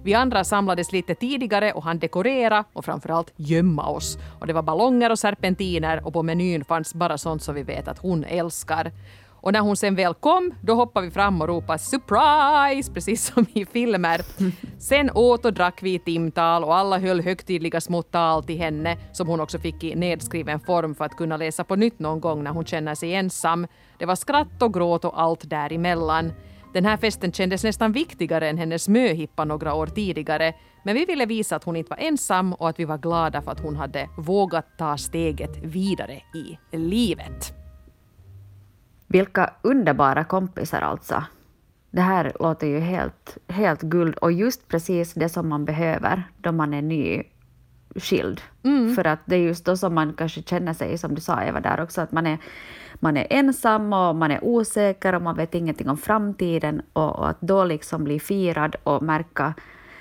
Vi 0.02 0.14
andra 0.14 0.44
samlades 0.44 0.92
lite 0.92 1.14
tidigare 1.14 1.73
och 1.73 1.85
han 1.85 1.99
dekorera 1.99 2.64
och 2.73 2.85
framförallt 2.85 3.32
gömma 3.37 3.88
oss. 3.88 4.18
Och 4.40 4.47
det 4.47 4.52
var 4.52 4.62
ballonger 4.62 5.11
och 5.11 5.18
serpentiner 5.18 6.06
och 6.06 6.12
på 6.12 6.23
menyn 6.23 6.64
fanns 6.64 6.94
bara 6.94 7.18
sånt 7.18 7.42
som 7.42 7.54
vi 7.54 7.62
vet 7.62 7.88
att 7.88 7.99
hon 7.99 8.25
älskar. 8.25 8.92
Och 9.40 9.52
när 9.52 9.61
hon 9.61 9.76
sen 9.76 9.95
väl 9.95 10.14
kom, 10.14 10.54
då 10.62 10.75
hoppade 10.75 11.07
vi 11.07 11.11
fram 11.11 11.42
och 11.42 11.49
ropade 11.49 11.78
surprise, 11.78 12.92
precis 12.92 13.25
som 13.25 13.47
i 13.54 13.64
filmer. 13.64 14.21
Sen 14.78 15.11
åt 15.14 15.45
och 15.45 15.52
drack 15.52 15.83
vi 15.83 15.95
i 15.95 15.99
timtal 15.99 16.64
och 16.64 16.76
alla 16.76 16.99
höll 16.99 17.21
högtidliga 17.21 17.80
små 17.80 18.02
tal 18.02 18.45
till 18.45 18.59
henne 18.59 18.97
som 19.12 19.28
hon 19.28 19.40
också 19.40 19.59
fick 19.59 19.85
i 19.85 19.95
nedskriven 19.95 20.61
form 20.61 20.95
för 20.95 21.04
att 21.04 21.16
kunna 21.16 21.37
läsa 21.37 21.64
på 21.64 21.76
nytt 21.76 21.99
någon 21.99 22.21
gång 22.21 22.45
när 22.45 22.50
hon 22.50 22.64
känner 22.64 22.95
sig 22.95 23.14
ensam. 23.14 23.66
Det 23.99 24.07
var 24.07 24.16
skratt 24.16 24.62
och 24.62 24.75
gråt 24.75 25.04
och 25.04 25.21
allt 25.21 25.50
däremellan. 25.50 26.33
Den 26.73 26.85
här 26.85 26.97
festen 26.97 27.33
kändes 27.33 27.64
nästan 27.64 27.92
viktigare 27.92 28.49
än 28.49 28.59
hennes 28.59 28.88
möhippa 28.88 29.45
några 29.45 29.75
år 29.75 29.87
tidigare. 29.87 30.54
Men 30.85 30.95
vi 30.95 31.04
ville 31.04 31.26
visa 31.26 31.57
att 31.57 31.64
hon 31.64 31.76
inte 31.76 31.90
var 31.90 31.97
ensam 31.97 32.52
och 32.52 32.68
att 32.68 32.78
vi 32.80 32.85
var 32.85 32.99
glada 32.99 33.42
för 33.42 33.52
att 33.52 33.61
hon 33.61 33.76
hade 33.76 34.09
vågat 34.16 34.66
ta 34.78 34.97
steget 34.97 35.57
vidare 35.62 36.23
i 36.35 36.76
livet. 36.76 37.57
Vilka 39.08 39.50
underbara 39.62 40.24
kompisar 40.24 40.80
alltså. 40.80 41.24
Det 41.90 42.00
här 42.00 42.32
låter 42.40 42.66
ju 42.66 42.78
helt, 42.78 43.38
helt 43.48 43.82
guld 43.82 44.14
och 44.16 44.32
just 44.32 44.68
precis 44.68 45.14
det 45.14 45.28
som 45.28 45.48
man 45.48 45.64
behöver 45.64 46.22
då 46.38 46.52
man 46.52 46.74
är 46.74 46.82
nyskild. 46.82 48.40
Mm. 48.62 48.94
För 48.94 49.06
att 49.06 49.20
det 49.24 49.36
är 49.36 49.40
just 49.40 49.64
då 49.64 49.76
som 49.76 49.94
man 49.94 50.12
kanske 50.12 50.42
känner 50.42 50.74
sig, 50.74 50.98
som 50.98 51.14
du 51.14 51.20
sa 51.20 51.42
Eva 51.42 51.60
där 51.60 51.80
också, 51.80 52.00
att 52.00 52.12
man 52.12 52.26
är, 52.26 52.38
man 52.94 53.16
är 53.16 53.26
ensam 53.30 53.92
och 53.92 54.16
man 54.16 54.30
är 54.30 54.44
osäker 54.44 55.14
och 55.14 55.22
man 55.22 55.36
vet 55.36 55.54
ingenting 55.54 55.90
om 55.90 55.96
framtiden 55.96 56.82
och, 56.92 57.18
och 57.18 57.28
att 57.28 57.40
då 57.40 57.64
liksom 57.64 58.04
bli 58.04 58.20
firad 58.20 58.76
och 58.82 59.02
märka 59.02 59.54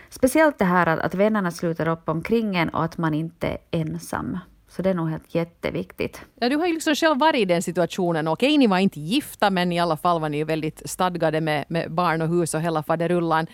Speciellt 0.09 0.59
det 0.59 0.65
här 0.65 0.87
att, 0.87 0.99
att 0.99 1.15
vännerna 1.15 1.51
sluter 1.51 1.87
upp 1.87 2.09
omkring 2.09 2.55
en 2.55 2.69
och 2.69 2.83
att 2.83 2.97
man 2.97 3.13
inte 3.13 3.47
är 3.47 3.57
ensam. 3.71 4.37
Så 4.67 4.81
det 4.81 4.89
är 4.89 4.93
nog 4.93 5.09
helt 5.09 5.35
jätteviktigt. 5.35 6.21
Ja, 6.35 6.49
du 6.49 6.55
har 6.55 6.67
ju 6.67 6.73
liksom 6.73 6.95
själv 6.95 7.19
varit 7.19 7.41
i 7.41 7.45
den 7.45 7.63
situationen. 7.63 8.27
Okej, 8.27 8.57
ni 8.57 8.67
var 8.67 8.77
inte 8.77 8.99
gifta, 8.99 9.49
men 9.49 9.71
i 9.71 9.79
alla 9.79 9.97
fall 9.97 10.21
var 10.21 10.29
ni 10.29 10.43
väldigt 10.43 10.89
stadgade 10.89 11.41
med, 11.41 11.65
med 11.67 11.91
barn 11.91 12.21
och 12.21 12.27
hus 12.27 12.53
och 12.53 12.61
hela 12.61 12.83
faderullan. 12.83 13.47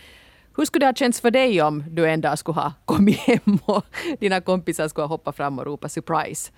Hur 0.57 0.65
skulle 0.65 0.85
det 0.85 0.87
ha 0.87 0.93
känts 0.93 1.21
för 1.21 1.31
dig 1.31 1.61
om 1.61 1.83
du 1.89 2.09
en 2.09 2.21
dag 2.21 2.39
skulle 2.39 2.55
ha 2.55 2.73
kommit 2.85 3.17
hem 3.17 3.59
och 3.65 3.85
dina 4.19 4.41
kompisar 4.41 4.87
skulle 4.87 5.03
ha 5.03 5.09
hoppat 5.09 5.35
fram 5.35 5.59
och 5.59 5.65
ropat 5.65 5.91
surprise? 5.91 6.51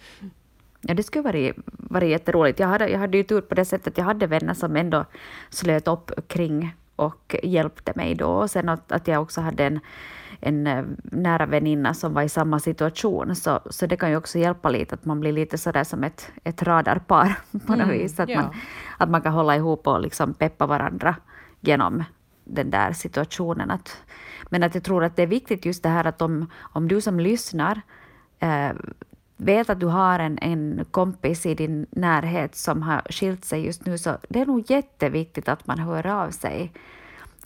Ja, 0.82 0.94
det 0.94 1.04
skulle 1.04 1.22
varit, 1.22 1.56
varit 1.66 2.10
jätteroligt. 2.10 2.60
Jag 2.60 2.68
hade, 2.68 2.88
jag 2.88 3.00
hade 3.00 3.18
ju 3.18 3.24
tur 3.24 3.42
på 3.42 3.56
det 3.56 3.66
sättet 3.66 3.88
att 3.88 3.98
jag 3.98 4.06
hade 4.06 4.28
vänner 4.28 4.54
som 4.54 4.76
ändå 4.76 5.06
slöt 5.50 5.88
upp 5.88 6.28
kring 6.28 6.76
och 6.96 7.36
hjälpte 7.44 7.94
mig 7.96 8.16
då. 8.16 8.28
Och 8.28 8.52
sen 8.52 8.70
att, 8.70 8.92
att 8.92 9.08
jag 9.08 9.22
också 9.22 9.42
hade 9.42 9.66
en, 9.66 9.80
en 10.40 10.68
eh, 10.68 10.84
nära 11.04 11.46
väninna 11.46 11.94
som 11.94 12.14
var 12.14 12.22
i 12.22 12.30
samma 12.30 12.60
situation. 12.60 13.36
Så, 13.36 13.60
så 13.70 13.86
det 13.86 13.98
kan 13.98 14.10
ju 14.10 14.18
också 14.18 14.38
hjälpa 14.40 14.70
lite, 14.70 14.96
att 14.96 15.06
man 15.06 15.20
blir 15.20 15.32
lite 15.32 15.58
sådär 15.58 15.84
som 15.84 16.04
ett, 16.04 16.32
ett 16.44 16.64
radarpar 16.64 17.38
på 17.52 17.76
något 17.76 17.84
mm, 17.84 17.90
vis. 17.90 18.20
Att, 18.20 18.30
ja. 18.30 18.42
man, 18.42 18.54
att 18.98 19.10
man 19.10 19.22
kan 19.22 19.34
hålla 19.34 19.56
ihop 19.56 19.88
och 19.88 20.02
liksom 20.02 20.34
peppa 20.34 20.66
varandra 20.66 21.16
genom 21.60 22.04
den 22.44 22.70
där 22.70 22.94
situationen. 22.94 23.72
Att, 23.72 23.98
men 24.50 24.64
att 24.64 24.76
jag 24.76 24.84
tror 24.84 25.04
att 25.04 25.16
det 25.16 25.24
är 25.24 25.28
viktigt 25.28 25.66
just 25.66 25.84
det 25.84 25.90
här 25.90 26.06
att 26.06 26.22
om, 26.22 26.50
om 26.60 26.88
du 26.88 27.02
som 27.02 27.20
lyssnar 27.20 27.82
eh, 28.40 28.72
vet 29.38 29.70
att 29.70 29.80
du 29.80 29.86
har 29.86 30.20
en, 30.20 30.38
en 30.42 30.86
kompis 30.92 31.46
i 31.46 31.56
din 31.56 31.86
närhet 31.90 32.56
som 32.56 32.82
har 32.82 33.02
skilt 33.10 33.46
sig 33.46 33.66
just 33.66 33.86
nu, 33.86 33.98
så 33.98 34.18
det 34.30 34.42
är 34.42 34.46
nog 34.46 34.72
jätteviktigt 34.72 35.50
att 35.50 35.68
man 35.68 35.80
hör 35.80 36.08
av 36.08 36.32
sig. 36.32 36.72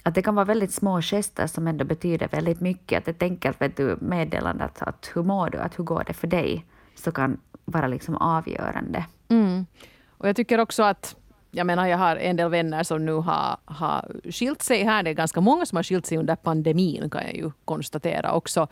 Att 0.03 0.15
det 0.15 0.21
kan 0.21 0.35
vara 0.35 0.45
väldigt 0.45 0.73
små 0.73 1.01
gester 1.01 1.47
som 1.47 1.67
ändå 1.67 1.85
betyder 1.85 2.27
väldigt 2.27 2.59
mycket. 2.59 2.97
Att 2.97 3.07
ett 3.07 3.23
enkelt 3.23 3.61
vet 3.61 3.77
du, 3.77 3.97
meddelande 4.01 4.63
att, 4.63 4.81
att 4.81 5.11
hur 5.13 5.23
mår 5.23 5.49
du, 5.49 5.57
att 5.57 5.79
hur 5.79 5.83
går 5.83 6.03
det 6.07 6.13
för 6.13 6.27
dig, 6.27 6.65
så 6.95 7.11
kan 7.11 7.39
vara 7.65 7.87
liksom 7.87 8.15
avgörande. 8.15 9.05
Mm. 9.29 9.65
Och 10.07 10.27
jag 10.27 10.35
tycker 10.35 10.59
också 10.59 10.83
att 10.83 11.15
jag 11.51 11.67
menar, 11.67 11.87
jag 11.87 11.97
har 11.97 12.15
en 12.15 12.35
del 12.35 12.49
vänner 12.49 12.83
som 12.83 13.05
nu 13.05 13.13
har, 13.13 13.57
har 13.65 14.21
skilt 14.31 14.61
sig 14.61 14.83
här. 14.83 15.03
Det 15.03 15.09
är 15.09 15.13
ganska 15.13 15.41
många 15.41 15.65
som 15.65 15.75
har 15.75 15.83
skilt 15.83 16.05
sig 16.05 16.17
under 16.17 16.35
pandemin 16.35 17.09
kan 17.09 17.23
jag 17.23 17.35
ju 17.35 17.51
konstatera 17.65 18.33
också. 18.33 18.67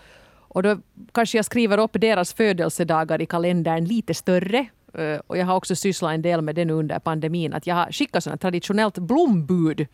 Och 0.49 0.63
då 0.63 0.77
kanske 1.11 1.37
jag 1.37 1.45
skriver 1.45 1.77
upp 1.77 1.91
deras 1.93 2.33
födelsedagar 2.33 3.21
i 3.21 3.25
kalendern 3.25 3.85
lite 3.85 4.13
större. 4.13 4.65
Eh, 4.93 5.19
och 5.27 5.37
jag 5.37 5.45
har 5.45 5.55
också 5.55 5.75
sysslat 5.75 6.13
en 6.13 6.21
del 6.21 6.41
med 6.41 6.55
det 6.55 6.65
nu 6.65 6.73
under 6.73 6.99
pandemin. 6.99 7.53
Att 7.53 7.67
jag 7.67 7.75
har 7.75 7.91
skickat 7.91 8.23
sådana 8.23 8.37
traditionellt 8.37 8.97
blombud 8.97 9.87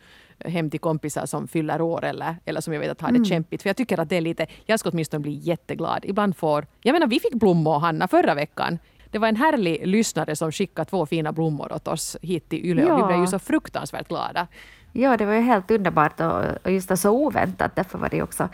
hem 0.44 0.70
till 0.70 0.80
kompisar 0.80 1.26
som 1.26 1.48
fyller 1.48 1.80
år 1.80 2.04
eller, 2.04 2.36
eller 2.44 2.60
som 2.60 2.72
jag 2.72 2.80
vet 2.80 2.90
att 2.90 3.00
har 3.00 3.08
det 3.08 3.16
mm. 3.16 3.24
kämpigt. 3.24 3.62
För 3.62 3.68
jag 3.68 3.76
tycker 3.76 4.00
att 4.00 4.08
det 4.08 4.16
är 4.16 4.20
lite, 4.20 4.46
jag 4.66 4.80
ska 4.80 4.90
åtminstone 4.90 5.20
bli 5.20 5.32
jätteglad. 5.32 6.04
Ibland 6.04 6.36
får, 6.36 6.66
jag 6.82 6.92
menar 6.92 7.06
vi 7.06 7.20
fick 7.20 7.34
blommor 7.34 7.78
Hanna 7.78 8.08
förra 8.08 8.34
veckan. 8.34 8.78
Det 9.10 9.18
var 9.18 9.28
en 9.28 9.36
härlig 9.36 9.86
lyssnare 9.86 10.36
som 10.36 10.52
skickade 10.52 10.90
två 10.90 11.06
fina 11.06 11.32
blommor 11.32 11.72
åt 11.72 11.88
oss 11.88 12.16
hit 12.22 12.48
till 12.48 12.66
Yle 12.66 12.82
ja. 12.82 12.94
och 12.94 12.98
vi 12.98 13.06
blev 13.06 13.20
ju 13.20 13.26
så 13.26 13.38
fruktansvärt 13.38 14.08
glada. 14.08 14.46
Ja, 14.92 15.16
det 15.16 15.24
var 15.24 15.34
ju 15.34 15.40
helt 15.40 15.70
underbart 15.70 16.20
och, 16.20 16.72
just 16.72 16.98
så 16.98 17.10
oväntat. 17.10 17.76
Därför 17.76 17.98
var 17.98 18.08
det 18.08 18.22
också 18.22 18.48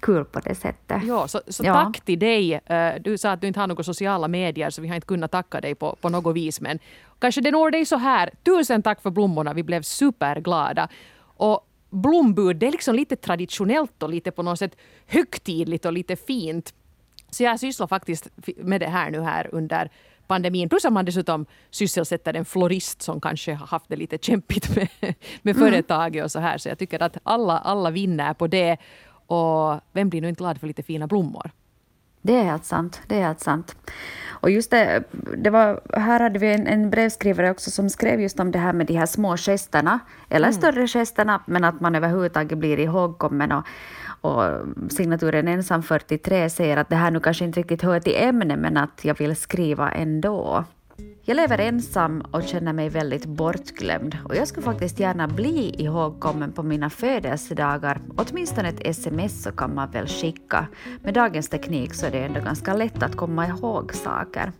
kul 0.00 0.24
på 0.24 0.40
det 0.40 0.54
sättet. 0.54 1.04
Ja, 1.04 1.28
så, 1.28 1.40
så 1.48 1.64
ja. 1.64 1.74
tack 1.74 2.00
till 2.00 2.18
dig. 2.18 2.54
Eh, 2.54 2.94
du 3.00 3.18
sa 3.18 3.30
att 3.30 3.40
du 3.40 3.46
inte 3.46 3.60
har 3.60 3.66
några 3.66 3.82
sociala 3.82 4.28
medier 4.28 4.70
så 4.70 4.82
vi 4.82 4.88
har 4.88 4.94
inte 4.94 5.06
kunnat 5.06 5.30
tacka 5.30 5.60
dig 5.60 5.74
på, 5.74 5.96
på 6.00 6.08
något 6.08 6.36
vis. 6.36 6.60
Men 6.60 6.78
kanske 7.18 7.40
det 7.40 7.50
når 7.50 7.70
dig 7.70 7.84
så 7.84 7.96
här. 7.96 8.30
Tusen 8.44 8.82
tack 8.82 9.02
för 9.02 9.10
blommorna. 9.10 9.52
Vi 9.52 9.62
blev 9.62 9.82
superglada. 9.82 10.88
Och 11.42 11.66
blombud, 11.90 12.56
det 12.56 12.66
är 12.66 12.72
liksom 12.72 12.94
lite 12.94 13.16
traditionellt 13.16 14.02
och 14.02 14.10
lite 14.10 14.30
på 14.30 14.42
något 14.42 14.58
sätt 14.58 14.76
högtidligt 15.06 15.84
och 15.84 15.92
lite 15.92 16.16
fint. 16.16 16.74
Så 17.30 17.42
jag 17.42 17.60
sysslar 17.60 17.86
faktiskt 17.86 18.28
med 18.56 18.80
det 18.80 18.86
här 18.86 19.10
nu 19.10 19.20
här 19.20 19.48
under 19.52 19.90
pandemin. 20.26 20.68
Plus 20.68 20.84
att 20.84 20.92
man 20.92 21.04
dessutom 21.04 21.46
sysselsätter 21.70 22.34
en 22.34 22.44
florist 22.44 23.02
som 23.02 23.20
kanske 23.20 23.54
har 23.54 23.66
haft 23.66 23.88
det 23.88 23.96
lite 23.96 24.18
kämpigt 24.18 24.76
med, 24.76 24.88
med 25.42 25.56
mm. 25.56 25.70
företaget 25.70 26.24
och 26.24 26.30
så 26.30 26.38
här. 26.38 26.58
Så 26.58 26.68
jag 26.68 26.78
tycker 26.78 27.02
att 27.02 27.16
alla, 27.22 27.58
alla 27.58 27.90
vinner 27.90 28.34
på 28.34 28.46
det. 28.46 28.76
Och 29.26 29.80
vem 29.92 30.08
blir 30.08 30.20
nu 30.20 30.28
inte 30.28 30.38
glad 30.38 30.60
för 30.60 30.66
lite 30.66 30.82
fina 30.82 31.06
blommor? 31.06 31.50
Det 32.22 32.36
är 32.36 32.44
helt 32.44 32.64
sant. 32.64 33.00
Det 33.06 33.16
är 33.16 33.22
helt 33.26 33.40
sant. 33.40 33.76
Och 34.42 34.50
just 34.50 34.70
det, 34.70 35.02
det 35.36 35.50
var, 35.50 35.80
här 35.92 36.20
hade 36.20 36.38
vi 36.38 36.54
en, 36.54 36.66
en 36.66 36.90
brevskrivare 36.90 37.50
också 37.50 37.70
som 37.70 37.90
skrev 37.90 38.20
just 38.20 38.40
om 38.40 38.50
det 38.50 38.58
här 38.58 38.72
med 38.72 38.86
de 38.86 38.94
här 38.94 39.06
små 39.06 39.36
gesterna, 39.36 39.98
eller 40.28 40.48
mm. 40.48 40.60
större 40.60 40.86
gesterna, 40.86 41.42
men 41.46 41.64
att 41.64 41.80
man 41.80 41.94
överhuvudtaget 41.94 42.58
blir 42.58 42.78
ihågkommen. 42.78 43.52
Och, 43.52 43.64
och 44.20 44.60
signaturen 44.90 45.48
ensam 45.48 45.82
43 45.82 46.50
säger 46.50 46.76
att 46.76 46.88
det 46.88 46.96
här 46.96 47.10
nu 47.10 47.20
kanske 47.20 47.44
inte 47.44 47.60
riktigt 47.60 47.82
hör 47.82 48.00
till 48.00 48.16
ämnet, 48.16 48.58
men 48.58 48.76
att 48.76 49.00
jag 49.04 49.18
vill 49.18 49.36
skriva 49.36 49.90
ändå. 49.90 50.64
Jag 51.24 51.36
lever 51.36 51.58
ensam 51.58 52.20
och 52.20 52.42
känner 52.42 52.72
mig 52.72 52.88
väldigt 52.88 53.26
bortglömd 53.26 54.16
och 54.24 54.36
jag 54.36 54.48
skulle 54.48 54.64
faktiskt 54.64 55.00
gärna 55.00 55.28
bli 55.28 55.74
ihågkommen 55.78 56.52
på 56.52 56.62
mina 56.62 56.90
födelsedagar. 56.90 58.00
Åtminstone 58.16 58.68
ett 58.68 58.86
sms 58.86 59.42
så 59.42 59.52
kan 59.52 59.74
man 59.74 59.90
väl 59.90 60.06
skicka. 60.06 60.66
Med 61.02 61.14
dagens 61.14 61.48
teknik 61.48 61.94
så 61.94 62.06
är 62.06 62.10
det 62.10 62.18
ändå 62.18 62.40
ganska 62.40 62.74
lätt 62.74 63.02
att 63.02 63.16
komma 63.16 63.46
ihåg 63.46 63.94
saker. 63.94 64.52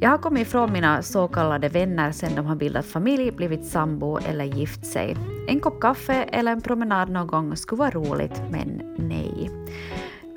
Jag 0.00 0.10
har 0.10 0.18
kommit 0.18 0.48
ifrån 0.48 0.72
mina 0.72 1.02
så 1.02 1.28
kallade 1.28 1.68
vänner 1.68 2.12
sedan 2.12 2.34
de 2.36 2.46
har 2.46 2.56
bildat 2.56 2.86
familj, 2.86 3.30
blivit 3.30 3.66
sambo 3.66 4.18
eller 4.18 4.44
gift 4.44 4.86
sig. 4.86 5.16
En 5.48 5.60
kopp 5.60 5.80
kaffe 5.80 6.22
eller 6.22 6.52
en 6.52 6.60
promenad 6.60 7.08
någon 7.10 7.26
gång 7.26 7.56
skulle 7.56 7.78
vara 7.78 7.90
roligt, 7.90 8.42
men 8.50 8.96
nej. 8.98 9.50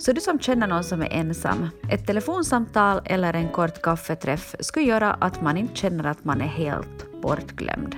Så 0.05 0.11
du 0.11 0.21
som 0.21 0.39
känner 0.39 0.67
någon 0.67 0.83
som 0.83 1.01
är 1.01 1.09
ensam, 1.11 1.69
ett 1.91 2.07
telefonsamtal 2.07 3.01
eller 3.05 3.33
en 3.33 3.49
kort 3.49 3.81
kaffeträff 3.81 4.55
skulle 4.59 4.85
göra 4.85 5.13
att 5.13 5.41
man 5.41 5.57
inte 5.57 5.75
känner 5.75 6.03
att 6.03 6.25
man 6.25 6.41
är 6.41 6.47
helt 6.47 7.21
bortglömd. 7.21 7.95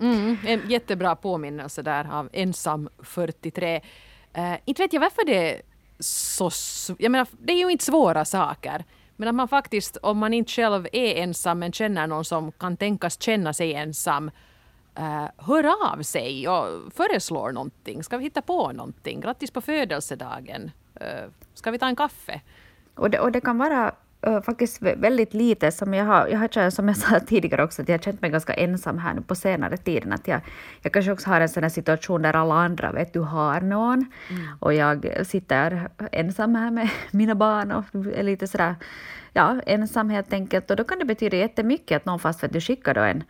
Mm, 0.00 0.36
en 0.46 0.70
jättebra 0.70 1.16
påminnelse 1.16 1.82
där 1.82 2.12
av 2.12 2.28
ensam 2.32 2.88
43. 3.02 3.76
Uh, 3.76 4.52
eh, 4.52 4.58
inte 4.64 4.82
vet 4.82 4.92
jag 4.92 5.00
varför 5.00 5.26
det 5.26 5.50
är 5.50 5.62
så... 5.98 6.50
Jag 6.98 7.12
menar, 7.12 7.26
det 7.38 7.52
är 7.52 7.58
ju 7.58 7.70
inte 7.70 7.84
svåra 7.84 8.24
saker. 8.24 8.84
Men 9.16 9.28
att 9.28 9.34
man 9.34 9.48
faktiskt, 9.48 9.96
om 9.96 10.18
man 10.18 10.34
inte 10.34 10.52
själv 10.52 10.86
är 10.92 11.14
ensam 11.14 11.58
men 11.58 11.72
känner 11.72 12.06
någon 12.06 12.24
som 12.24 12.52
kan 12.52 12.76
tänkas 12.76 13.22
känna 13.22 13.52
sig 13.52 13.74
ensam, 13.74 14.30
uh, 14.98 15.28
hör 15.36 15.92
av 15.92 16.02
sig 16.02 16.48
och 16.48 16.92
föreslår 16.92 17.52
någonting. 17.52 18.02
Ska 18.02 18.18
vi 18.18 18.24
hitta 18.24 18.42
på 18.42 18.72
någonting? 18.72 19.20
Grattis 19.20 19.50
på 19.50 19.60
födelsedagen. 19.60 20.70
Uh, 21.00 21.30
ska 21.54 21.70
vi 21.70 21.78
ta 21.78 21.86
en 21.86 21.96
kaffe? 21.96 22.40
Och 22.94 23.10
det, 23.10 23.20
och 23.20 23.32
det 23.32 23.40
kan 23.40 23.58
vara 23.58 23.94
uh, 24.26 24.40
faktiskt 24.40 24.82
väldigt 24.82 25.34
lite 25.34 25.72
som 25.72 25.94
jag 25.94 26.04
har, 26.04 26.28
jag 26.28 26.38
har 26.38 26.70
som 26.70 26.88
jag 26.88 26.96
sa 26.96 27.20
tidigare 27.26 27.64
också, 27.64 27.82
att 27.82 27.88
jag 27.88 27.98
har 27.98 28.02
känt 28.02 28.20
mig 28.20 28.30
ganska 28.30 28.54
ensam 28.54 28.98
här 28.98 29.14
nu 29.14 29.20
på 29.20 29.34
senare 29.34 29.76
tiden. 29.76 30.12
Att 30.12 30.28
jag, 30.28 30.40
jag 30.82 30.92
kanske 30.92 31.12
också 31.12 31.30
har 31.30 31.40
en 31.40 31.48
sån 31.48 31.62
här 31.62 31.70
situation 31.70 32.22
där 32.22 32.36
alla 32.36 32.54
andra 32.54 32.92
vet 32.92 33.12
du 33.12 33.20
har 33.20 33.60
någon 33.60 34.12
mm. 34.30 34.46
och 34.60 34.74
jag 34.74 35.26
sitter 35.26 35.90
ensam 36.12 36.54
här 36.54 36.70
med 36.70 36.90
mina 37.10 37.34
barn 37.34 37.72
och 37.72 37.84
är 37.94 38.22
lite 38.22 38.46
sådär 38.46 38.74
ja, 39.32 39.60
ensam 39.66 40.10
helt 40.10 40.32
enkelt. 40.32 40.70
Och 40.70 40.76
då 40.76 40.84
kan 40.84 40.98
det 40.98 41.04
betyda 41.04 41.36
jättemycket 41.36 41.96
att 41.96 42.04
någon 42.04 42.18
fast 42.18 42.42
vet 42.42 42.52
du 42.52 42.60
skickar 42.60 42.94
då 42.94 43.00
en 43.00 43.24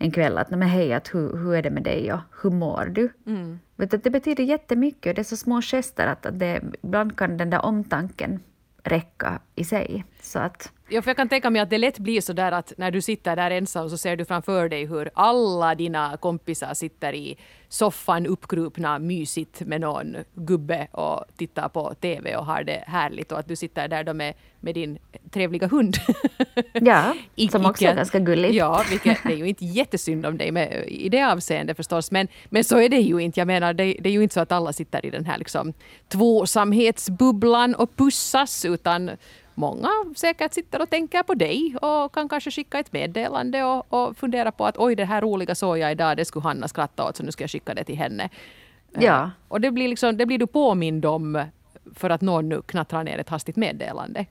en 0.00 0.10
kväll 0.10 0.38
att 0.38 0.50
men 0.50 0.62
hej, 0.62 0.92
att 0.92 1.14
hur, 1.14 1.36
hur 1.36 1.54
är 1.54 1.62
det 1.62 1.70
med 1.70 1.82
dig 1.82 2.12
och 2.12 2.20
hur 2.42 2.50
mår 2.50 2.84
du? 2.84 3.08
Mm. 3.26 3.58
Vet 3.76 3.90
du, 3.90 3.96
det 3.96 4.10
betyder 4.10 4.44
jättemycket 4.44 5.10
och 5.10 5.14
det 5.14 5.22
är 5.22 5.24
så 5.24 5.36
små 5.36 5.62
gester 5.62 6.06
att, 6.06 6.26
att 6.26 6.38
det, 6.38 6.62
ibland 6.82 7.16
kan 7.16 7.36
den 7.36 7.50
där 7.50 7.64
omtanken 7.64 8.40
räcka 8.82 9.40
i 9.54 9.64
sig. 9.64 10.04
Så 10.30 10.38
att, 10.38 10.72
Ja, 10.92 11.02
för 11.02 11.10
jag 11.10 11.16
kan 11.16 11.28
tänka 11.28 11.50
mig 11.50 11.62
att 11.62 11.70
det 11.70 11.78
lätt 11.78 11.98
blir 11.98 12.20
så 12.20 12.32
där 12.32 12.52
att 12.52 12.72
när 12.76 12.90
du 12.90 13.00
sitter 13.00 13.36
där 13.36 13.50
ensam 13.50 13.90
så 13.90 13.98
ser 13.98 14.16
du 14.16 14.24
framför 14.24 14.68
dig 14.68 14.86
hur 14.86 15.10
alla 15.14 15.74
dina 15.74 16.16
kompisar 16.16 16.74
sitter 16.74 17.14
i 17.14 17.36
soffan 17.68 18.26
uppkrupna 18.26 18.98
mysigt 18.98 19.60
med 19.60 19.80
någon 19.80 20.16
gubbe 20.34 20.88
och 20.92 21.24
tittar 21.36 21.68
på 21.68 21.94
TV 21.94 22.36
och 22.36 22.46
har 22.46 22.64
det 22.64 22.84
härligt 22.86 23.32
och 23.32 23.38
att 23.38 23.48
du 23.48 23.56
sitter 23.56 23.88
där 23.88 24.04
då 24.04 24.14
med, 24.14 24.34
med 24.60 24.74
din 24.74 24.98
trevliga 25.30 25.66
hund. 25.66 25.96
Ja, 26.72 27.14
som 27.50 27.66
också 27.66 27.84
är 27.84 27.94
ganska 27.94 28.18
gullig. 28.18 28.54
Ja, 28.54 28.84
vilket, 28.90 29.18
det 29.22 29.32
är 29.32 29.36
ju 29.36 29.48
inte 29.48 29.64
jättesynd 29.64 30.26
om 30.26 30.38
dig 30.38 30.52
med, 30.52 30.84
i 30.88 31.08
det 31.08 31.22
avseendet 31.22 31.76
förstås, 31.76 32.10
men, 32.10 32.28
men 32.48 32.64
så 32.64 32.78
är 32.78 32.88
det 32.88 33.00
ju 33.00 33.18
inte. 33.18 33.40
Jag 33.40 33.46
menar, 33.46 33.72
det, 33.72 33.96
det 34.00 34.08
är 34.08 34.12
ju 34.12 34.22
inte 34.22 34.34
så 34.34 34.40
att 34.40 34.52
alla 34.52 34.72
sitter 34.72 35.06
i 35.06 35.10
den 35.10 35.24
här 35.24 35.38
liksom, 35.38 35.72
tvåsamhetsbubblan 36.08 37.74
och 37.74 37.96
pussas, 37.96 38.64
utan 38.64 39.10
många 39.54 39.88
säkert 40.16 40.52
sitter 40.52 40.82
och 40.82 40.90
tänker 40.90 41.22
på 41.22 41.34
dig 41.34 41.76
och 41.82 42.14
kan 42.14 42.28
kanske 42.28 42.50
skicka 42.50 42.78
ett 42.78 42.92
meddelande 42.92 43.64
och, 43.64 43.92
och 43.92 44.16
fundera 44.16 44.52
på 44.52 44.66
att 44.66 44.78
oj, 44.78 44.94
det 44.94 45.04
här 45.04 45.20
roliga 45.20 45.54
såg 45.54 45.78
jag 45.78 45.92
idag, 45.92 46.16
det 46.16 46.24
skulle 46.24 46.42
Hanna 46.42 46.68
skratta 46.68 47.08
åt, 47.08 47.16
så 47.16 47.22
nu 47.22 47.32
ska 47.32 47.42
jag 47.42 47.50
skicka 47.50 47.74
det 47.74 47.84
till 47.84 47.96
henne. 47.96 48.28
Eh, 48.94 49.04
ja. 49.04 49.30
Och 49.48 49.60
det 49.60 49.70
blir, 49.70 49.88
liksom, 49.88 50.16
det 50.16 50.26
blir 50.26 50.38
du 50.38 50.46
påmind 50.46 51.06
om 51.06 51.44
för 51.94 52.10
att 52.10 52.20
någon 52.20 52.48
nu 52.48 52.62
knattrar 52.62 53.04
ner 53.04 53.18
ett 53.18 53.28
hastigt 53.28 53.56
meddelande. 53.56 54.26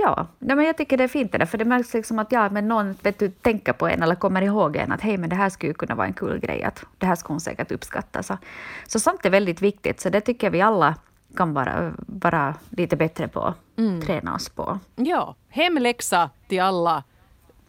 Ja, 0.00 0.26
nej, 0.38 0.56
men 0.56 0.66
jag 0.66 0.76
tycker 0.76 0.96
det 0.96 1.04
är 1.04 1.08
fint 1.08 1.32
det 1.32 1.38
där, 1.38 1.46
för 1.46 1.58
det 1.58 1.64
märks 1.64 1.94
liksom 1.94 2.18
att 2.18 2.32
ja, 2.32 2.50
men 2.50 2.68
någon 2.68 2.94
vet 3.02 3.18
du, 3.18 3.30
tänker 3.30 3.72
på 3.72 3.88
en 3.88 4.02
eller 4.02 4.14
kommer 4.14 4.42
ihåg 4.42 4.76
en 4.76 4.92
att 4.92 5.00
hej, 5.00 5.18
men 5.18 5.30
det 5.30 5.36
här 5.36 5.48
skulle 5.48 5.74
kunna 5.74 5.94
vara 5.94 6.06
en 6.06 6.12
kul 6.12 6.38
grej, 6.38 6.62
att 6.62 6.84
det 6.98 7.06
här 7.06 7.14
skulle 7.14 7.34
hon 7.34 7.40
säkert 7.40 7.72
uppskatta. 7.72 8.22
Så, 8.22 8.38
så 8.86 9.00
sånt 9.00 9.26
är 9.26 9.30
väldigt 9.30 9.62
viktigt, 9.62 10.00
så 10.00 10.08
det 10.08 10.20
tycker 10.20 10.50
vi 10.50 10.60
alla 10.60 10.94
kan 11.36 11.54
vara, 11.54 11.94
vara 11.98 12.54
lite 12.70 12.96
bättre 12.96 13.28
på, 13.28 13.54
mm. 13.76 14.00
träna 14.02 14.34
oss 14.34 14.48
på. 14.48 14.78
Ja, 14.96 15.34
hemläxa 15.48 16.30
till 16.48 16.60
alla 16.60 17.04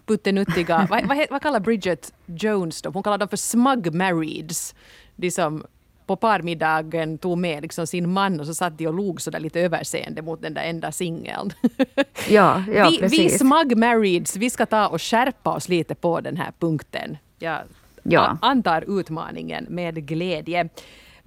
puttenuttiga, 0.06 0.88
vad, 0.90 1.08
vad, 1.08 1.18
vad 1.30 1.42
kallar 1.42 1.60
Bridget 1.60 2.14
Jones 2.26 2.82
dem? 2.82 2.94
Hon 2.94 3.04
kallar 3.04 3.18
dem 3.18 3.28
för 3.30 3.38
smug 3.38 3.94
marrieds. 3.94 4.76
De 5.16 5.32
som 5.32 5.64
på 6.06 6.16
parmiddagen 6.16 7.18
tog 7.18 7.38
med 7.38 7.62
liksom 7.62 7.88
sin 7.88 8.10
man 8.14 8.40
och 8.40 8.46
så 8.46 8.54
satt 8.54 8.78
de 8.78 8.88
och 8.88 8.94
log 8.94 9.22
så 9.22 9.32
där 9.32 9.40
lite 9.40 9.60
överseende 9.60 10.22
mot 10.22 10.42
den 10.42 10.54
där 10.54 10.64
enda 10.64 10.92
singeln. 10.92 11.54
Ja, 12.30 12.64
ja, 12.74 12.90
vi, 12.90 12.98
precis. 12.98 13.20
vi 13.20 13.30
smug 13.38 13.78
marrieds, 13.78 14.36
vi 14.36 14.50
ska 14.50 14.66
ta 14.66 14.88
och 14.88 15.02
skärpa 15.02 15.54
oss 15.54 15.70
lite 15.70 15.96
på 15.96 16.22
den 16.22 16.38
här 16.38 16.52
punkten. 16.60 17.18
Jag 17.40 17.60
Ja. 18.04 18.38
antar 18.42 19.00
utmaningen 19.00 19.66
med 19.70 20.08
glädje. 20.08 20.70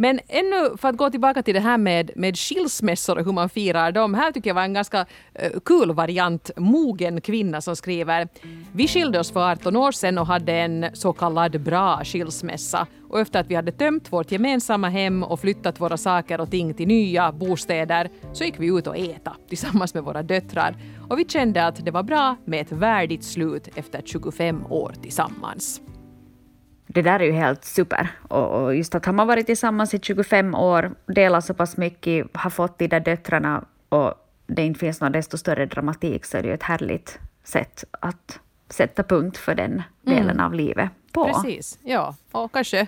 Men 0.02 0.20
ännu 0.28 0.76
för 0.76 0.88
att 0.88 0.96
gå 0.96 1.10
tillbaka 1.10 1.42
till 1.42 1.54
det 1.54 1.60
här 1.60 1.78
med, 1.78 2.10
med 2.16 2.38
skilsmässor 2.38 3.18
och 3.18 3.24
hur 3.24 3.32
man 3.32 3.48
firar 3.48 3.92
dem. 3.92 4.14
Här 4.14 4.32
tycker 4.32 4.50
jag 4.50 4.54
var 4.54 4.62
en 4.62 4.72
ganska 4.72 5.00
uh, 5.00 5.60
kul 5.64 5.92
variant. 5.92 6.50
Mogen 6.56 7.20
kvinna 7.20 7.60
som 7.60 7.76
skriver. 7.76 8.28
Vi 8.72 8.88
skilde 8.88 9.20
oss 9.20 9.32
för 9.32 9.50
18 9.50 9.76
år 9.76 9.92
sedan 9.92 10.18
och 10.18 10.26
hade 10.26 10.52
en 10.52 10.86
så 10.92 11.12
kallad 11.12 11.60
bra 11.60 12.00
skilsmässa. 12.04 12.86
Och 13.08 13.20
efter 13.20 13.40
att 13.40 13.46
vi 13.46 13.54
hade 13.54 13.72
tömt 13.72 14.12
vårt 14.12 14.32
gemensamma 14.32 14.88
hem 14.88 15.22
och 15.22 15.40
flyttat 15.40 15.80
våra 15.80 15.96
saker 15.96 16.40
och 16.40 16.50
ting 16.50 16.74
till 16.74 16.88
nya 16.88 17.32
bostäder 17.32 18.10
så 18.32 18.44
gick 18.44 18.60
vi 18.60 18.66
ut 18.66 18.86
och 18.86 18.96
äta 18.96 19.36
tillsammans 19.48 19.94
med 19.94 20.02
våra 20.02 20.22
döttrar. 20.22 20.76
Och 21.08 21.18
vi 21.18 21.24
kände 21.24 21.66
att 21.66 21.84
det 21.84 21.90
var 21.90 22.02
bra 22.02 22.36
med 22.44 22.60
ett 22.60 22.72
värdigt 22.72 23.24
slut 23.24 23.68
efter 23.74 24.02
25 24.04 24.66
år 24.66 24.94
tillsammans. 25.02 25.80
Det 26.94 27.02
där 27.02 27.20
är 27.20 27.24
ju 27.24 27.32
helt 27.32 27.64
super. 27.64 28.08
Och, 28.28 28.62
och 28.62 28.74
just 28.74 28.94
att 28.94 29.06
har 29.06 29.12
man 29.12 29.26
varit 29.26 29.46
tillsammans 29.46 29.94
i 29.94 29.98
25 30.02 30.54
år, 30.54 30.94
delat 31.06 31.44
så 31.44 31.54
pass 31.54 31.76
mycket, 31.76 32.26
har 32.34 32.50
fått 32.50 32.78
de 32.78 32.86
där 32.88 33.00
döttrarna 33.00 33.64
och 33.88 34.14
det 34.46 34.62
inte 34.62 34.80
finns 34.80 35.00
någon 35.00 35.12
desto 35.12 35.38
större 35.38 35.66
dramatik 35.66 36.24
så 36.24 36.38
är 36.38 36.42
det 36.42 36.48
ju 36.48 36.54
ett 36.54 36.62
härligt 36.62 37.18
sätt 37.44 37.84
att 38.00 38.40
sätta 38.70 39.02
punkt 39.02 39.36
för 39.36 39.54
den 39.54 39.82
delen 40.02 40.30
Mm. 40.30 40.46
av 40.46 40.54
livet 40.54 40.90
på. 41.12 41.24
Precis, 41.24 41.78
ja. 41.82 42.14
Och 42.32 42.52
kanske 42.52 42.86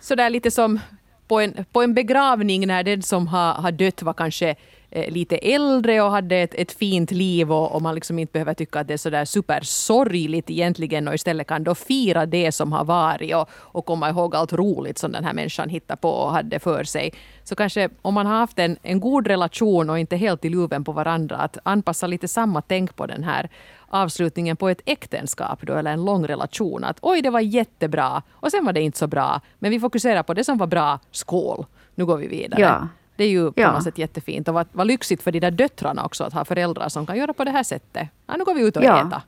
sådär 0.00 0.30
lite 0.30 0.50
som 0.50 0.80
på 1.28 1.40
en, 1.40 1.64
på 1.72 1.82
en 1.82 1.94
begravning 1.94 2.66
när 2.66 2.82
den 2.82 3.02
som 3.02 3.26
har, 3.26 3.52
har 3.52 3.72
dött 3.72 4.02
var 4.02 4.12
kanske 4.12 4.54
Eh, 4.90 5.12
lite 5.12 5.36
äldre 5.36 6.02
och 6.02 6.10
hade 6.10 6.36
ett, 6.36 6.54
ett 6.54 6.72
fint 6.72 7.10
liv 7.10 7.52
och, 7.52 7.74
och 7.74 7.82
man 7.82 7.94
liksom 7.94 8.18
inte 8.18 8.32
behöver 8.32 8.54
tycka 8.54 8.80
att 8.80 8.88
det 8.88 8.94
är 8.94 8.98
sådär 8.98 9.24
supersorgligt 9.24 10.50
egentligen 10.50 11.08
och 11.08 11.14
istället 11.14 11.46
kan 11.46 11.64
då 11.64 11.74
fira 11.74 12.26
det 12.26 12.52
som 12.52 12.72
har 12.72 12.84
varit 12.84 13.34
och, 13.34 13.48
och 13.52 13.86
komma 13.86 14.08
ihåg 14.08 14.36
allt 14.36 14.52
roligt 14.52 14.98
som 14.98 15.12
den 15.12 15.24
här 15.24 15.32
människan 15.32 15.68
hittade 15.68 16.00
på 16.00 16.10
och 16.10 16.30
hade 16.30 16.58
för 16.58 16.84
sig. 16.84 17.12
Så 17.44 17.54
kanske 17.54 17.88
om 18.02 18.14
man 18.14 18.26
har 18.26 18.34
haft 18.34 18.58
en, 18.58 18.76
en 18.82 19.00
god 19.00 19.26
relation 19.26 19.90
och 19.90 19.98
inte 19.98 20.16
helt 20.16 20.44
i 20.44 20.48
luven 20.48 20.84
på 20.84 20.92
varandra 20.92 21.36
att 21.36 21.58
anpassa 21.62 22.06
lite 22.06 22.28
samma 22.28 22.62
tänk 22.62 22.96
på 22.96 23.06
den 23.06 23.24
här 23.24 23.48
avslutningen 23.88 24.56
på 24.56 24.68
ett 24.68 24.82
äktenskap 24.84 25.62
då, 25.62 25.74
eller 25.74 25.92
en 25.92 26.04
lång 26.04 26.26
relation. 26.26 26.84
Att 26.84 26.98
oj, 27.02 27.22
det 27.22 27.30
var 27.30 27.40
jättebra 27.40 28.22
och 28.30 28.50
sen 28.50 28.64
var 28.64 28.72
det 28.72 28.80
inte 28.80 28.98
så 28.98 29.06
bra. 29.06 29.40
Men 29.58 29.70
vi 29.70 29.80
fokuserar 29.80 30.22
på 30.22 30.34
det 30.34 30.44
som 30.44 30.58
var 30.58 30.66
bra. 30.66 30.98
Skål! 31.10 31.66
Nu 31.94 32.06
går 32.06 32.16
vi 32.16 32.26
vidare. 32.26 32.60
Ja. 32.60 32.88
Det 33.18 33.24
är 33.24 33.28
ju 33.28 33.52
på 33.52 33.60
Ja. 33.60 33.72
något 33.72 33.82
sätt 33.84 33.98
jättefint. 33.98 34.48
Och 34.48 34.54
vad, 34.54 34.66
vad 34.72 34.86
lyxigt 34.86 35.22
för 35.22 35.32
de 35.32 35.40
där 35.40 35.50
döttrarna 35.50 36.04
också 36.04 36.24
att 36.24 36.32
ha 36.32 36.44
föräldrar 36.44 36.88
som 36.88 37.06
kan 37.06 37.16
göra 37.16 37.32
på 37.32 37.44
det 37.44 37.50
här 37.50 37.62
sättet. 37.62 38.08
Ja, 38.26 38.36
nu 38.36 38.44
går 38.44 38.54
vi 38.54 38.60
ut 38.62 38.76
och 38.76 38.84
Ja. 38.84 39.06
äta. 39.06 39.22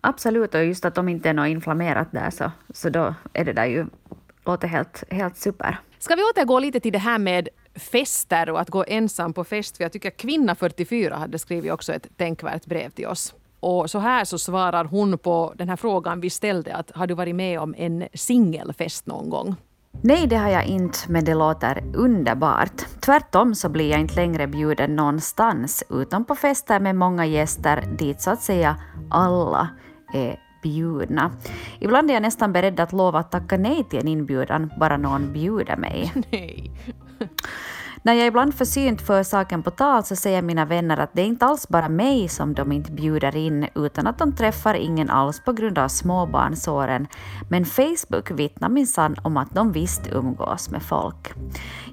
Absolut, 0.00 0.54
och 0.54 0.64
just 0.64 0.84
att 0.84 0.98
om 0.98 1.08
inte 1.08 1.28
är 1.28 1.34
något 1.34 1.48
inflammerat 1.48 2.08
där 2.12 2.30
så, 2.30 2.50
så 2.74 2.88
då 2.90 3.14
är 3.32 3.44
det 3.44 3.52
där 3.52 3.64
ju, 3.66 3.86
låter 4.46 4.68
helt, 4.68 5.04
helt 5.10 5.36
super. 5.36 5.78
Ska 5.98 6.14
vi 6.14 6.22
återgå 6.22 6.58
lite 6.58 6.80
till 6.80 6.92
det 6.92 6.98
här 6.98 7.18
med 7.18 7.48
fester 7.74 8.50
och 8.50 8.60
att 8.60 8.70
gå 8.70 8.84
ensam 8.88 9.32
på 9.32 9.44
fest? 9.44 9.76
För 9.76 9.84
jag 9.84 9.92
tycker 9.92 10.10
kvinna 10.10 10.54
44 10.54 11.16
hade 11.16 11.38
skrivit 11.38 11.72
också 11.72 11.92
ett 11.92 12.06
tänkvärt 12.16 12.66
brev 12.66 12.90
till 12.90 13.06
oss. 13.06 13.34
Och 13.60 13.90
så 13.90 13.98
här 13.98 14.24
så 14.24 14.38
svarar 14.38 14.84
hon 14.84 15.18
på 15.18 15.52
den 15.56 15.68
här 15.68 15.76
frågan 15.76 16.20
vi 16.20 16.30
ställde 16.30 16.74
att 16.76 16.90
har 16.90 17.06
du 17.06 17.14
varit 17.14 17.34
med 17.34 17.60
om 17.60 17.74
en 17.78 18.08
singelfest 18.14 19.06
någon 19.06 19.30
gång? 19.30 19.56
Nej, 20.00 20.26
det 20.26 20.36
har 20.36 20.48
jag 20.48 20.64
inte, 20.64 20.98
men 21.08 21.24
det 21.24 21.34
låter 21.34 21.82
underbart. 21.94 22.82
Tvärtom 23.00 23.54
så 23.54 23.68
blir 23.68 23.90
jag 23.90 24.00
inte 24.00 24.14
längre 24.14 24.46
bjuden 24.46 24.96
någonstans, 24.96 25.84
utom 25.90 26.24
på 26.24 26.34
fester 26.34 26.80
med 26.80 26.96
många 26.96 27.26
gäster 27.26 27.84
dit 27.98 28.20
så 28.20 28.30
att 28.30 28.42
säga 28.42 28.76
alla 29.10 29.68
är 30.14 30.38
bjudna. 30.62 31.30
Ibland 31.80 32.10
är 32.10 32.14
jag 32.14 32.22
nästan 32.22 32.52
beredd 32.52 32.80
att 32.80 32.92
lova 32.92 33.18
att 33.18 33.30
tacka 33.30 33.56
nej 33.56 33.84
till 33.90 33.98
en 33.98 34.08
inbjudan, 34.08 34.72
bara 34.80 34.96
någon 34.96 35.32
bjuder 35.32 35.76
mig. 35.76 36.12
Nej. 36.30 36.70
När 38.04 38.14
jag 38.14 38.26
ibland 38.26 38.54
försynt 38.54 39.02
för 39.02 39.22
saken 39.22 39.62
på 39.62 39.70
tal 39.70 40.04
så 40.04 40.16
säger 40.16 40.42
mina 40.42 40.64
vänner 40.64 40.96
att 40.96 41.10
det 41.12 41.22
är 41.22 41.26
inte 41.26 41.46
alls 41.46 41.68
bara 41.68 41.88
mig 41.88 42.28
som 42.28 42.54
de 42.54 42.72
inte 42.72 42.92
bjuder 42.92 43.36
in 43.36 43.66
utan 43.74 44.06
att 44.06 44.18
de 44.18 44.32
träffar 44.32 44.74
ingen 44.74 45.10
alls 45.10 45.40
på 45.44 45.52
grund 45.52 45.78
av 45.78 45.88
småbarnsåren. 45.88 47.06
Men 47.50 47.64
Facebook 47.64 48.30
vittnar 48.30 48.68
minsann 48.68 49.16
om 49.22 49.36
att 49.36 49.54
de 49.54 49.72
visst 49.72 50.06
umgås 50.12 50.70
med 50.70 50.82
folk. 50.82 51.32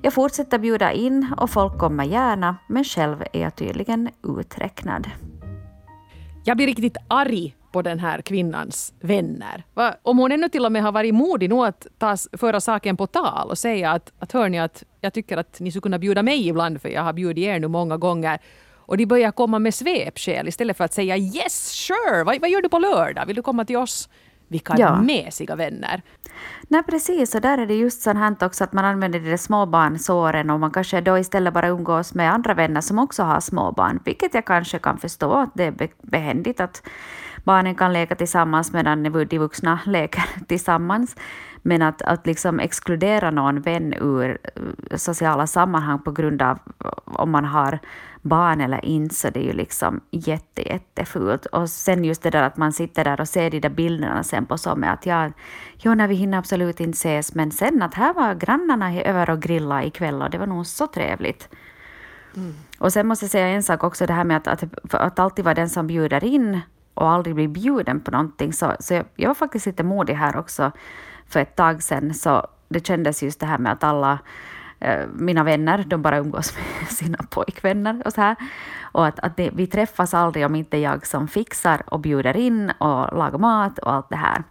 Jag 0.02 0.14
fortsätter 0.14 0.60
bjuda 0.60 0.92
in 0.92 1.34
och 1.38 1.50
folk 1.50 1.78
kommer 1.78 2.04
gärna 2.04 2.56
men 2.68 2.84
själv 2.84 3.24
är 3.34 3.42
jag 3.42 3.56
tydligen 3.56 4.10
uträknad. 4.24 5.10
Jag 6.44 6.58
blir 6.58 6.68
riktigt 6.68 6.98
arg 7.08 7.56
på 7.72 7.82
den 7.82 8.00
här 8.00 8.22
kvinnans 8.22 8.94
vänner. 9.00 9.64
Va? 9.74 9.96
Om 10.04 10.18
hon 10.18 10.32
ännu 10.32 10.50
till 10.50 10.66
och 10.66 10.72
med 10.72 10.84
har 10.84 10.92
varit 10.92 11.14
modig 11.16 11.50
nog 11.50 11.66
att 11.66 11.88
ta, 11.98 12.16
föra 12.38 12.60
saken 12.62 12.98
på 12.98 13.08
tal 13.08 13.50
och 13.50 13.58
säga 13.58 13.92
att, 13.92 14.12
att 14.20 14.32
hörni, 14.32 14.60
att 14.60 14.84
jag 15.02 15.14
tycker 15.14 15.38
att 15.38 15.60
ni 15.60 15.72
skulle 15.72 15.82
kunna 15.82 16.00
bjuda 16.00 16.24
mig 16.24 16.48
ibland 16.48 16.82
för 16.82 16.90
jag 16.90 17.02
har 17.04 17.14
bjudit 17.14 17.44
er 17.46 17.60
nu 17.60 17.68
många 17.68 17.98
gånger. 17.98 18.40
Och 18.76 18.98
de 18.98 19.06
börjar 19.06 19.32
komma 19.32 19.60
med 19.60 19.74
svepskäl 19.74 20.48
istället 20.48 20.78
för 20.78 20.84
att 20.84 20.94
säga 20.94 21.18
yes, 21.18 21.70
sure, 21.72 22.24
vad, 22.24 22.42
vad 22.42 22.50
gör 22.50 22.62
du 22.62 22.70
på 22.70 22.80
lördag? 22.80 23.26
Vill 23.26 23.36
du 23.36 23.42
komma 23.42 23.66
till 23.66 23.78
oss? 23.78 24.10
Vilka 24.48 24.76
Ja. 24.78 25.02
mesiga 25.02 25.56
vänner. 25.56 26.02
Nej 26.68 26.84
precis, 26.84 27.36
och 27.36 27.42
där 27.42 27.58
är 27.58 27.66
det 27.66 27.74
just 27.76 28.02
sånt 28.02 28.18
här 28.20 28.36
också 28.46 28.64
att 28.64 28.74
man 28.74 28.86
använder 28.86 29.20
de 29.20 29.30
där 29.30 29.38
småbarnsåren 29.38 30.50
och 30.50 30.60
man 30.60 30.72
kanske 30.72 31.02
då 31.02 31.18
istället 31.18 31.54
bara 31.54 31.68
umgås 31.68 32.14
med 32.14 32.34
andra 32.34 32.54
vänner 32.54 32.82
som 32.82 33.00
också 33.00 33.24
har 33.24 33.40
småbarn, 33.40 34.00
vilket 34.06 34.34
jag 34.34 34.46
kanske 34.46 34.80
kan 34.80 34.98
förstå 34.98 35.32
att 35.34 35.50
det 35.54 35.64
är 35.64 35.72
be- 35.72 35.88
behändigt 36.02 36.60
att 36.60 36.84
barnen 37.44 37.76
kan 37.76 37.94
leka 37.94 38.16
tillsammans 38.16 38.74
medan 38.74 39.04
de 39.04 39.38
vuxna 39.38 39.80
leker 39.86 40.24
tillsammans. 40.48 41.16
Men 41.62 41.82
att, 41.82 42.02
att 42.02 42.26
liksom 42.26 42.60
exkludera 42.60 43.32
någon 43.32 43.62
vän 43.62 43.94
ur 43.94 44.38
eh, 44.44 44.98
sociala 44.98 45.48
sammanhang 45.48 46.00
på 46.00 46.12
grund 46.12 46.42
av 46.42 46.60
om 47.06 47.32
man 47.32 47.46
har 47.46 47.80
barn 48.22 48.62
eller 48.62 48.86
inte, 48.86 49.16
så 49.16 49.30
det 49.30 49.40
är 49.40 49.44
ju 49.44 49.54
liksom 49.54 50.02
jätte, 50.12 50.70
jättefult. 50.70 51.46
Och 51.46 51.70
sen 51.70 52.04
just 52.04 52.22
det 52.24 52.30
där 52.30 52.44
att 52.44 52.58
man 52.58 52.74
sitter 52.74 53.04
där 53.04 53.22
och 53.22 53.28
ser 53.28 53.50
de 53.50 53.60
där 53.60 53.70
bilderna 53.70 54.24
sen 54.24 54.46
på 54.46 54.76
med 54.76 54.94
att 54.94 55.06
ja, 55.06 55.32
jo, 55.78 55.94
när 55.94 56.08
vi 56.08 56.16
hinner 56.16 56.38
absolut 56.38 56.80
inte 56.80 56.96
ses, 56.96 57.36
men 57.36 57.52
sen 57.52 57.82
att 57.82 57.94
här 57.94 58.14
var 58.14 58.34
grannarna 58.34 59.02
över 59.02 59.30
och 59.30 59.42
grilla 59.42 59.84
ikväll 59.84 60.22
och 60.22 60.30
det 60.30 60.38
var 60.38 60.48
nog 60.48 60.68
så 60.68 60.88
trevligt. 60.88 61.50
Och 62.80 62.94
sen 62.94 63.08
måste 63.08 63.26
jag 63.26 63.32
säga 63.32 63.48
en 63.48 63.64
sak 63.64 63.84
också, 63.84 64.06
det 64.06 64.14
här 64.14 64.24
med 64.24 64.38
att, 64.38 64.48
att, 64.48 64.94
att 64.94 65.20
alltid 65.20 65.46
vara 65.46 65.56
den 65.56 65.70
som 65.70 65.88
bjuder 65.88 66.24
in 66.24 66.62
och 66.94 67.10
aldrig 67.10 67.36
bli 67.36 67.48
bjuden 67.48 68.00
på 68.00 68.12
någonting. 68.12 68.54
Så, 68.54 68.76
så 68.80 68.94
jag, 68.94 69.06
jag 69.16 69.28
var 69.28 69.36
faktiskt 69.36 69.66
lite 69.66 69.84
modig 69.84 70.14
här 70.14 70.38
också 70.38 70.72
för 71.28 71.40
ett 71.40 71.56
tag 71.56 71.84
sedan. 71.84 72.14
Så 72.14 72.48
det 72.70 72.88
kändes 72.88 73.24
just 73.24 73.40
det 73.40 73.46
här 73.46 73.58
med 73.58 73.72
att 73.72 73.84
alla 73.84 74.20
eh, 74.80 75.08
mina 75.14 75.44
vänner, 75.44 75.84
de 75.88 76.02
bara 76.02 76.18
umgås 76.18 76.58
med 76.80 76.90
sina 76.90 77.18
pojkvänner 77.30 78.02
och 78.06 78.14
så 78.14 78.22
här. 78.22 78.36
Och 78.82 79.06
att, 79.06 79.20
att 79.20 79.38
det, 79.38 79.50
vi 79.54 79.68
träffas 79.68 80.14
aldrig 80.14 80.46
om 80.46 80.56
inte 80.56 80.78
jag 80.78 81.08
som 81.08 81.28
fixar 81.28 81.84
och 81.86 82.00
bjuder 82.00 82.38
in 82.38 82.72
och 82.78 83.18
lagar 83.18 83.38
mat 83.38 83.80
och 83.80 83.94
allt 83.94 84.10
det 84.10 84.16
här. 84.16 84.44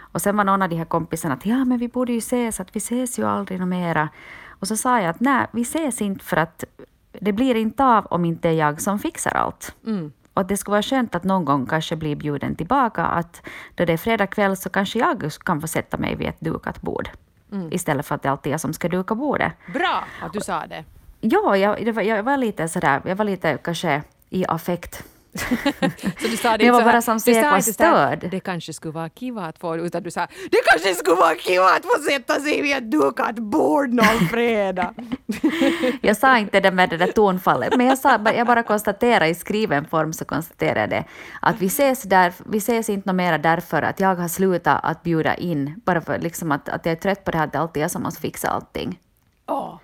Och 0.00 0.22
sen 0.22 0.36
var 0.36 0.44
någon 0.44 0.62
av 0.62 0.68
de 0.68 0.76
här 0.76 0.84
kompisarna 0.84 1.34
att 1.34 1.46
ja, 1.46 1.64
men 1.64 1.78
vi 1.78 1.88
borde 1.88 2.12
ju 2.12 2.18
ses, 2.18 2.60
att 2.60 2.76
vi 2.76 2.78
ses 2.78 3.18
ju 3.18 3.26
aldrig 3.26 3.60
något 3.60 3.68
mera. 3.68 4.08
Och 4.48 4.68
så 4.68 4.76
sa 4.76 5.00
jag 5.00 5.10
att 5.10 5.20
nej, 5.20 5.46
vi 5.52 5.62
ses 5.62 6.02
inte 6.02 6.24
för 6.24 6.36
att 6.36 6.64
det 7.20 7.32
blir 7.32 7.54
inte 7.54 7.84
av 7.84 8.06
om 8.06 8.24
inte 8.24 8.48
är 8.48 8.52
jag 8.52 8.80
som 8.80 8.98
fixar 8.98 9.30
allt. 9.30 9.74
Mm. 9.86 10.12
Och 10.34 10.46
det 10.46 10.56
skulle 10.56 10.72
vara 10.72 10.82
skönt 10.82 11.14
att 11.14 11.24
någon 11.24 11.44
gång 11.44 11.66
kanske 11.66 11.96
bli 11.96 12.16
bjuden 12.16 12.54
tillbaka, 12.54 13.04
att 13.04 13.42
då 13.74 13.84
det 13.84 13.92
är 13.92 13.96
fredag 13.96 14.26
kväll 14.26 14.56
så 14.56 14.70
kanske 14.70 14.98
jag 14.98 15.32
kan 15.44 15.60
få 15.60 15.66
sätta 15.66 15.96
mig 15.96 16.14
vid 16.14 16.28
ett 16.28 16.40
dukat 16.40 16.80
bord. 16.80 17.08
Istället 17.70 18.06
för 18.06 18.14
att 18.14 18.22
det 18.22 18.30
alltid 18.30 18.50
är 18.50 18.54
jag 18.54 18.60
som 18.60 18.72
ska 18.72 18.88
duka 18.88 19.14
bordet. 19.14 19.52
Bra 19.72 20.04
att 20.22 20.32
du 20.32 20.40
sa 20.40 20.66
det. 20.66 20.84
Ja, 21.20 21.56
jag, 21.56 22.04
jag 22.04 22.22
var 22.22 22.36
lite 22.36 22.68
sådär, 22.68 23.02
jag 23.04 23.16
var 23.16 23.24
lite 23.24 23.58
kanske 23.62 24.02
i 24.30 24.44
affekt. 24.48 25.04
Så 26.20 26.28
du 26.28 26.36
sa 26.36 26.56
det 26.56 26.64
jag 26.64 26.72
var 26.72 26.84
bara 26.84 27.02
som 27.02 27.20
så 27.20 27.30
här, 27.30 27.60
störd. 27.60 28.28
Det 28.30 28.40
kanske 28.40 28.72
skulle 28.72 28.92
vara 28.92 29.08
kiva 29.08 29.46
att 29.46 29.58
få, 29.58 29.76
utan 29.76 30.02
du 30.02 30.10
sa 30.10 30.26
det 30.50 30.58
kanske 30.64 30.94
skulle 30.94 31.16
vara 31.16 31.34
kiva 31.34 31.64
att 31.64 31.82
få 31.82 32.02
sätta 32.10 32.40
sig 32.40 32.62
vid 32.62 32.76
ett 32.76 32.90
dukat 32.90 33.34
bord 33.34 33.92
någon 33.92 34.28
fredag. 34.30 34.94
Jag 36.00 36.16
sa 36.16 36.38
inte 36.38 36.60
det 36.60 36.70
med 36.70 36.90
det 36.90 36.96
där 36.96 37.12
tonfallet, 37.12 37.76
men 37.76 37.86
jag, 37.86 37.98
sa, 37.98 38.18
jag 38.24 38.46
bara 38.46 38.62
konstaterade 38.62 39.28
i 39.28 39.34
skriven 39.34 39.84
form 39.84 40.12
så 40.12 40.24
konstaterade 40.24 40.80
jag 40.80 40.90
det 40.90 41.04
att 41.40 41.60
vi 41.60 41.66
ses, 41.66 42.02
där, 42.02 42.32
vi 42.46 42.58
ses 42.58 42.88
inte 42.88 43.12
mera 43.12 43.38
därför 43.38 43.82
att 43.82 44.00
jag 44.00 44.14
har 44.14 44.28
slutat 44.28 44.80
att 44.82 45.02
bjuda 45.02 45.34
in, 45.34 45.80
bara 45.84 46.00
för 46.00 46.18
liksom 46.18 46.52
att, 46.52 46.68
att 46.68 46.86
jag 46.86 46.92
är 46.92 46.96
trött 46.96 47.24
på 47.24 47.30
det 47.30 47.38
här 47.38 47.44
att 47.46 47.52
det 47.52 47.58
alltid 47.58 47.80
är 47.80 47.84
jag 47.84 47.90
som 47.90 48.02
måste 48.02 48.20
fixa 48.20 48.48
allting. 48.48 48.98
Åh. 49.46 49.78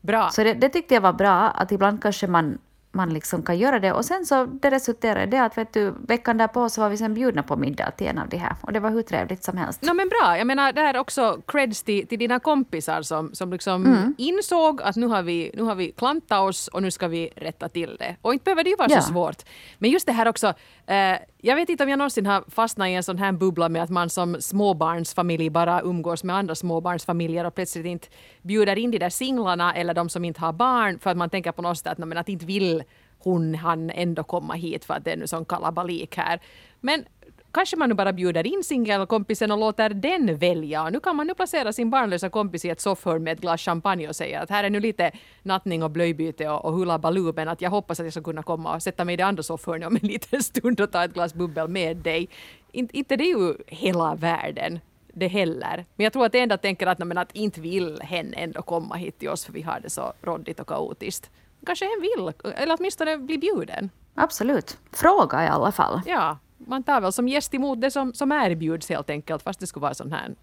Bra. 0.00 0.30
Så 0.30 0.44
det, 0.44 0.54
det 0.54 0.68
tyckte 0.68 0.94
jag 0.94 1.00
var 1.00 1.12
bra, 1.12 1.32
att 1.32 1.72
ibland 1.72 2.02
kanske 2.02 2.26
man 2.26 2.58
man 2.96 3.14
liksom 3.14 3.42
kan 3.42 3.58
göra 3.58 3.78
det. 3.78 3.92
Och 3.92 4.04
sen 4.04 4.26
så 4.26 4.44
det 4.44 4.70
resulterade 4.70 5.22
i 5.22 5.26
det 5.26 5.42
att 5.42 5.58
vet 5.58 5.72
du, 5.72 5.94
veckan 6.08 6.36
därpå 6.36 6.68
så 6.68 6.80
var 6.80 6.88
vi 6.88 6.96
sen 6.96 7.14
bjudna 7.14 7.42
på 7.42 7.56
middag 7.56 7.90
till 7.90 8.06
en 8.06 8.18
av 8.18 8.28
de 8.28 8.36
här. 8.36 8.56
Och 8.60 8.72
det 8.72 8.80
var 8.80 8.90
hur 8.90 9.02
trevligt 9.02 9.44
som 9.44 9.56
helst. 9.56 9.82
No, 9.82 9.94
men 9.94 10.08
bra. 10.08 10.38
Jag 10.38 10.46
menar, 10.46 10.72
det 10.72 10.80
här 10.80 10.94
är 10.94 10.98
också 10.98 11.42
creds 11.46 11.82
till, 11.82 12.06
till 12.06 12.18
dina 12.18 12.38
kompisar 12.38 13.02
som, 13.02 13.34
som 13.34 13.52
liksom 13.52 13.86
mm. 13.86 14.14
insåg 14.18 14.82
att 14.82 14.96
nu 14.96 15.06
har, 15.06 15.22
vi, 15.22 15.50
nu 15.54 15.62
har 15.62 15.74
vi 15.74 15.92
klantat 15.92 16.40
oss 16.40 16.68
och 16.68 16.82
nu 16.82 16.90
ska 16.90 17.08
vi 17.08 17.30
rätta 17.36 17.68
till 17.68 17.96
det. 17.98 18.16
Och 18.22 18.32
inte 18.32 18.44
behöver 18.44 18.64
det 18.64 18.70
ju 18.70 18.76
vara 18.76 18.90
ja. 18.90 19.00
så 19.00 19.12
svårt. 19.12 19.42
Men 19.78 19.90
just 19.90 20.06
det 20.06 20.12
här 20.12 20.28
också, 20.28 20.46
eh, 20.86 21.16
jag 21.46 21.56
vet 21.56 21.68
inte 21.68 21.84
om 21.84 21.90
jag 21.90 21.98
någonsin 21.98 22.26
har 22.26 22.44
fastnat 22.48 22.88
i 22.88 22.92
en 22.92 23.02
sån 23.02 23.18
här 23.18 23.32
bubbla 23.32 23.68
med 23.68 23.82
att 23.82 23.90
man 23.90 24.10
som 24.10 24.40
småbarnsfamilj 24.40 25.50
bara 25.50 25.82
umgås 25.82 26.24
med 26.24 26.36
andra 26.36 26.54
småbarnsfamiljer 26.54 27.44
och 27.44 27.54
plötsligt 27.54 27.86
inte 27.86 28.08
bjuder 28.42 28.78
in 28.78 28.90
de 28.90 28.98
där 28.98 29.10
singlarna 29.10 29.74
eller 29.74 29.94
de 29.94 30.08
som 30.08 30.24
inte 30.24 30.40
har 30.40 30.52
barn 30.52 30.98
för 30.98 31.10
att 31.10 31.16
man 31.16 31.30
tänker 31.30 31.52
på 31.52 31.62
något 31.62 31.78
sätt 31.78 31.86
att, 31.86 32.16
att 32.16 32.28
inte 32.28 32.46
vill 32.46 32.82
hon 33.18 33.54
han 33.54 33.90
ändå 33.90 34.22
komma 34.22 34.54
hit 34.54 34.84
för 34.84 34.94
att 34.94 35.04
det 35.04 35.12
är 35.12 35.16
nu 35.16 35.26
sån 35.26 35.44
kalabalik 35.44 36.16
här. 36.16 36.40
Men 36.80 37.04
kanske 37.52 37.76
man 37.76 37.88
nu 37.88 37.94
bara 37.94 38.12
bjuder 38.12 38.46
in 38.46 38.64
singelkompisen 38.64 39.50
och 39.50 39.58
låter 39.58 39.90
den 39.90 40.36
välja. 40.36 40.82
Och 40.82 40.92
nu 40.92 41.00
kan 41.00 41.16
man 41.16 41.26
nu 41.26 41.34
placera 41.34 41.72
sin 41.72 41.90
barnlösa 41.90 42.30
kompis 42.30 42.64
i 42.64 42.68
ett 42.68 42.80
soffhörn 42.80 43.24
med 43.24 43.32
ett 43.32 43.40
glas 43.40 43.60
champagne 43.60 44.08
och 44.08 44.16
säga 44.16 44.40
att 44.40 44.50
här 44.50 44.64
är 44.64 44.70
nu 44.70 44.80
lite 44.80 45.10
nattning 45.42 45.82
och 45.82 45.90
blöjbyte 45.90 46.48
och, 46.48 46.64
och 46.64 46.72
hula 46.72 46.98
baloo 46.98 47.32
men 47.36 47.48
att 47.48 47.60
jag 47.60 47.70
hoppas 47.70 48.00
att 48.00 48.06
jag 48.06 48.12
ska 48.12 48.22
kunna 48.22 48.42
komma 48.42 48.74
och 48.74 48.82
sätta 48.82 49.04
mig 49.04 49.12
i 49.12 49.16
det 49.16 49.24
andra 49.24 49.42
soffhörnet 49.42 49.88
om 49.88 49.96
en 50.02 50.08
liten 50.08 50.42
stund 50.42 50.80
och 50.80 50.92
ta 50.92 51.04
ett 51.04 51.14
glas 51.14 51.34
bubbel 51.34 51.68
med 51.68 51.96
dig. 51.96 52.28
Inte, 52.72 52.98
inte 52.98 53.16
det 53.16 53.24
är 53.24 53.38
ju 53.38 53.54
hela 53.66 54.14
världen 54.14 54.80
det 55.14 55.28
heller. 55.28 55.84
Men 55.96 56.04
jag 56.04 56.12
tror 56.12 56.26
att 56.26 56.32
det 56.32 56.40
enda 56.40 56.56
tänker 56.56 56.86
att, 56.86 56.98
men 56.98 57.18
att 57.18 57.32
inte 57.32 57.60
vill 57.60 58.00
hen 58.02 58.34
ändå 58.34 58.62
komma 58.62 58.94
hit 58.94 59.18
till 59.18 59.28
oss 59.28 59.44
för 59.44 59.52
vi 59.52 59.62
har 59.62 59.80
det 59.80 59.90
så 59.90 60.12
råddigt 60.22 60.60
och 60.60 60.66
kaotiskt 60.66 61.30
kanske 61.66 61.84
hen 61.84 62.00
vill, 62.00 62.52
eller 62.54 62.76
åtminstone 62.78 63.18
bli 63.18 63.38
bjuden. 63.38 63.90
Absolut. 64.14 64.78
Fråga 64.92 65.44
i 65.44 65.48
alla 65.48 65.72
fall. 65.72 66.00
Ja, 66.06 66.38
man 66.58 66.82
tar 66.82 67.00
väl 67.00 67.12
som 67.12 67.28
gäst 67.28 67.54
emot 67.54 67.80
det 67.80 67.90
som, 67.90 68.14
som 68.14 68.32
erbjuds 68.32 68.88
helt 68.88 69.10
enkelt, 69.10 69.42
fast 69.42 69.60
det 69.60 69.66
skulle 69.66 69.82
vara 69.82 69.94
sån 69.94 70.12
här 70.12 70.34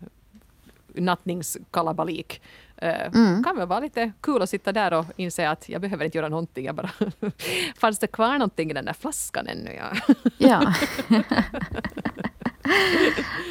nattningskalabalik. 0.95 2.41
Uh, 2.83 2.89
mm. 2.89 3.43
kan 3.43 3.57
väl 3.57 3.67
vara 3.67 3.79
lite 3.79 4.11
kul 4.21 4.41
att 4.41 4.49
sitta 4.49 4.71
där 4.71 4.93
och 4.93 5.05
inse 5.15 5.49
att 5.49 5.69
jag 5.69 5.81
behöver 5.81 6.05
inte 6.05 6.17
göra 6.17 6.29
någonting. 6.29 6.65
Jag 6.65 6.75
bara 6.75 6.89
Fanns 7.77 7.99
det 7.99 8.07
kvar 8.07 8.33
någonting 8.33 8.71
i 8.71 8.73
den 8.73 8.85
där 8.85 8.93
flaskan 8.93 9.47
ännu? 9.47 9.73
Ja. 9.73 10.15
ja. 10.37 10.73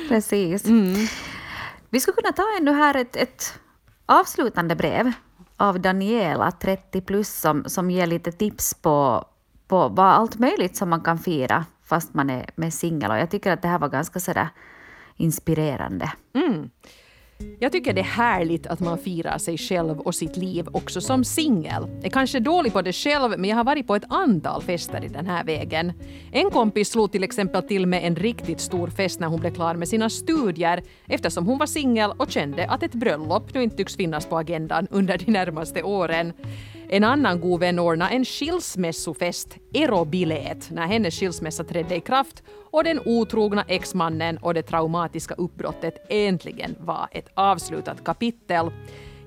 Precis. 0.09 0.67
Mm. 0.67 0.95
Vi 1.91 2.01
skulle 2.01 2.15
kunna 2.15 2.33
ta 2.33 2.43
ännu 2.61 2.73
här 2.73 2.97
ett, 2.97 3.17
ett 3.17 3.61
avslutande 4.07 4.77
brev 4.77 5.13
av 5.57 5.81
Daniela, 5.81 6.51
30 6.51 7.01
plus, 7.01 7.29
som, 7.29 7.65
som 7.67 7.91
ger 7.91 8.07
lite 8.07 8.33
tips 8.33 8.75
på, 8.75 9.25
på 9.69 9.89
vad 9.89 10.07
allt 10.07 10.39
möjligt 10.39 10.77
som 10.77 10.91
man 10.91 11.01
kan 11.01 11.19
fira 11.19 11.65
fast 11.93 12.15
man 12.15 12.31
är 12.31 12.47
med 12.55 12.75
singel. 12.75 13.11
Och 13.11 13.19
jag 13.19 13.31
tycker 13.31 13.53
att 13.53 13.63
det 13.63 13.69
här 13.69 13.79
var 13.79 13.89
ganska 13.89 14.21
sådär 14.21 14.49
inspirerande. 15.17 16.13
Mm. 16.35 16.71
Jag 17.61 17.73
tycker 17.73 17.93
det 17.93 18.01
är 18.01 18.05
härligt 18.05 18.67
att 18.67 18.81
man 18.81 18.99
firar 18.99 19.39
sig 19.39 19.59
själv 19.59 20.01
och 20.01 20.15
sitt 20.15 20.37
liv 20.37 20.69
också 20.73 21.01
som 21.01 21.25
singel. 21.25 21.83
Jag 21.97 22.05
är 22.07 22.11
kanske 22.11 22.41
dålig 22.41 22.73
på 22.73 22.83
det 22.83 22.93
själv, 22.93 23.39
men 23.39 23.51
jag 23.51 23.57
har 23.57 23.65
varit 23.65 23.87
på 23.87 23.95
ett 23.95 24.05
antal 24.09 24.63
fester 24.63 25.05
i 25.05 25.09
den 25.09 25.27
här 25.27 25.45
vägen. 25.45 25.93
En 26.33 26.51
kompis 26.51 26.91
slog 26.91 27.13
till 27.13 27.25
exempel 27.25 27.63
till 27.63 27.87
med 27.87 28.05
en 28.05 28.17
riktigt 28.17 28.61
stor 28.61 28.89
fest 28.89 29.21
när 29.21 29.29
hon 29.29 29.41
blev 29.41 29.55
klar 29.55 29.75
med 29.75 29.89
sina 29.89 30.11
studier 30.11 30.83
eftersom 31.07 31.47
hon 31.47 31.59
var 31.59 31.67
singel 31.67 32.13
och 32.17 32.31
kände 32.31 32.69
att 32.69 32.83
ett 32.83 32.95
bröllop 32.95 33.55
nu 33.55 33.63
inte 33.63 33.77
tycks 33.77 33.97
finnas 33.97 34.27
på 34.27 34.39
agendan 34.39 34.87
under 34.91 35.19
de 35.19 35.33
närmaste 35.33 35.83
åren. 35.83 36.33
En 36.95 37.05
annan 37.05 37.41
god 37.41 37.61
vän 37.61 37.79
ordnade 37.79 38.15
en 38.15 38.25
skilsmässofest, 38.25 39.57
Erobilet, 39.75 40.71
när 40.71 40.87
hennes 40.87 41.15
skilsmässa 41.15 41.65
trädde 41.65 41.97
i 41.97 42.01
kraft 42.01 42.43
och 42.71 42.85
den 42.85 43.01
otrogna 43.05 43.65
exmannen 43.69 44.39
och 44.39 44.55
det 44.55 44.63
traumatiska 44.63 45.35
uppbrottet 45.35 46.07
äntligen 46.09 46.77
var 46.81 47.09
ett 47.13 47.29
avslutat 47.35 48.05
kapitel. 48.05 48.71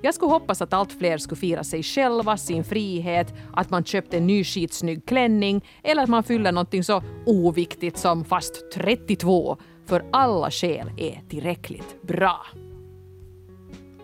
Jag 0.02 0.14
skulle 0.14 0.32
hoppas 0.32 0.62
att 0.62 0.74
allt 0.74 0.92
fler 0.92 1.18
skulle 1.18 1.40
fira 1.40 1.64
sig 1.64 1.84
själva, 1.84 2.38
sin 2.38 2.64
frihet, 2.64 3.34
att 3.54 3.70
man 3.70 3.86
köpte 3.86 4.18
en 4.18 4.28
ny 4.28 4.44
skitsnygg 4.44 5.06
klänning 5.06 5.66
eller 5.84 6.04
att 6.04 6.10
man 6.10 6.24
fyller 6.24 6.52
någonting 6.52 6.84
så 6.84 7.04
oviktigt 7.26 7.98
som 7.98 8.26
fast 8.26 8.72
32, 8.74 9.58
för 9.86 10.06
alla 10.12 10.52
skäl 10.52 10.92
är 10.98 11.22
tillräckligt 11.30 12.02
bra. 12.02 12.46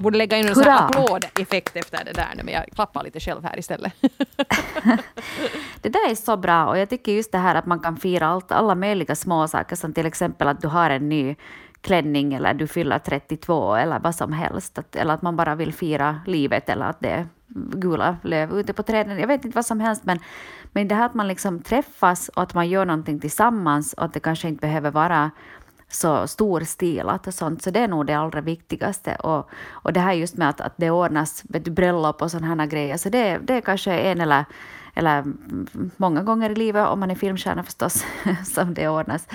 Borde 0.01 0.17
lägga 0.17 0.37
in 0.37 0.47
en 0.47 0.55
sån 0.55 0.67
applådeffekt 0.67 1.75
efter 1.75 2.05
det 2.05 2.13
där 2.13 2.33
nu, 2.37 2.43
men 2.43 2.53
jag 2.53 2.65
klappar 2.75 3.03
lite 3.03 3.19
själv 3.19 3.43
här 3.43 3.59
istället. 3.59 3.93
det 5.81 5.89
där 5.89 6.09
är 6.09 6.15
så 6.15 6.37
bra 6.37 6.65
och 6.65 6.77
jag 6.77 6.89
tycker 6.89 7.11
just 7.11 7.31
det 7.31 7.37
här 7.37 7.55
att 7.55 7.65
man 7.65 7.79
kan 7.79 7.97
fira 7.97 8.27
allt, 8.27 8.51
alla 8.51 8.75
möjliga 8.75 9.15
småsaker 9.15 9.75
som 9.75 9.93
till 9.93 10.05
exempel 10.05 10.47
att 10.47 10.61
du 10.61 10.67
har 10.67 10.89
en 10.89 11.09
ny 11.09 11.35
klänning 11.81 12.33
eller 12.33 12.53
du 12.53 12.67
fyller 12.67 12.99
32 12.99 13.75
eller 13.75 13.99
vad 13.99 14.15
som 14.15 14.33
helst. 14.33 14.77
Att, 14.77 14.95
eller 14.95 15.13
att 15.13 15.21
man 15.21 15.35
bara 15.35 15.55
vill 15.55 15.73
fira 15.73 16.21
livet 16.27 16.69
eller 16.69 16.85
att 16.85 16.99
det 16.99 17.09
är 17.09 17.27
gula 17.75 18.17
löv 18.23 18.59
ute 18.59 18.73
på 18.73 18.83
träden. 18.83 19.19
Jag 19.19 19.27
vet 19.27 19.45
inte 19.45 19.55
vad 19.55 19.65
som 19.65 19.79
helst 19.79 20.03
men, 20.05 20.19
men 20.71 20.87
det 20.87 20.95
här 20.95 21.05
att 21.05 21.13
man 21.13 21.27
liksom 21.27 21.61
träffas 21.61 22.29
och 22.29 22.43
att 22.43 22.53
man 22.53 22.69
gör 22.69 22.85
någonting 22.85 23.19
tillsammans 23.19 23.93
och 23.93 24.05
att 24.05 24.13
det 24.13 24.19
kanske 24.19 24.47
inte 24.47 24.61
behöver 24.61 24.91
vara 24.91 25.31
så 25.91 26.27
storstilat 26.27 27.27
och 27.27 27.33
sånt, 27.33 27.61
så 27.61 27.71
det 27.71 27.79
är 27.79 27.87
nog 27.87 28.05
det 28.05 28.13
allra 28.13 28.41
viktigaste. 28.41 29.15
Och, 29.15 29.49
och 29.71 29.93
det 29.93 29.99
här 29.99 30.13
just 30.13 30.37
med 30.37 30.49
att, 30.49 30.61
att 30.61 30.73
det 30.77 30.89
ordnas 30.89 31.43
vet 31.49 31.65
du, 31.65 31.71
bröllop 31.71 32.21
och 32.21 32.31
sådana 32.31 32.55
här 32.55 32.65
grejer, 32.65 32.97
så 32.97 33.09
det, 33.09 33.37
det 33.37 33.53
är 33.53 33.61
kanske 33.61 33.93
en 33.93 34.21
eller, 34.21 34.45
eller 34.93 35.23
många 35.97 36.23
gånger 36.23 36.49
i 36.49 36.55
livet, 36.55 36.87
om 36.87 36.99
man 36.99 37.11
är 37.11 37.15
filmstjärna 37.15 37.63
förstås, 37.63 38.05
som 38.45 38.73
det 38.73 38.87
ordnas. 38.87 39.27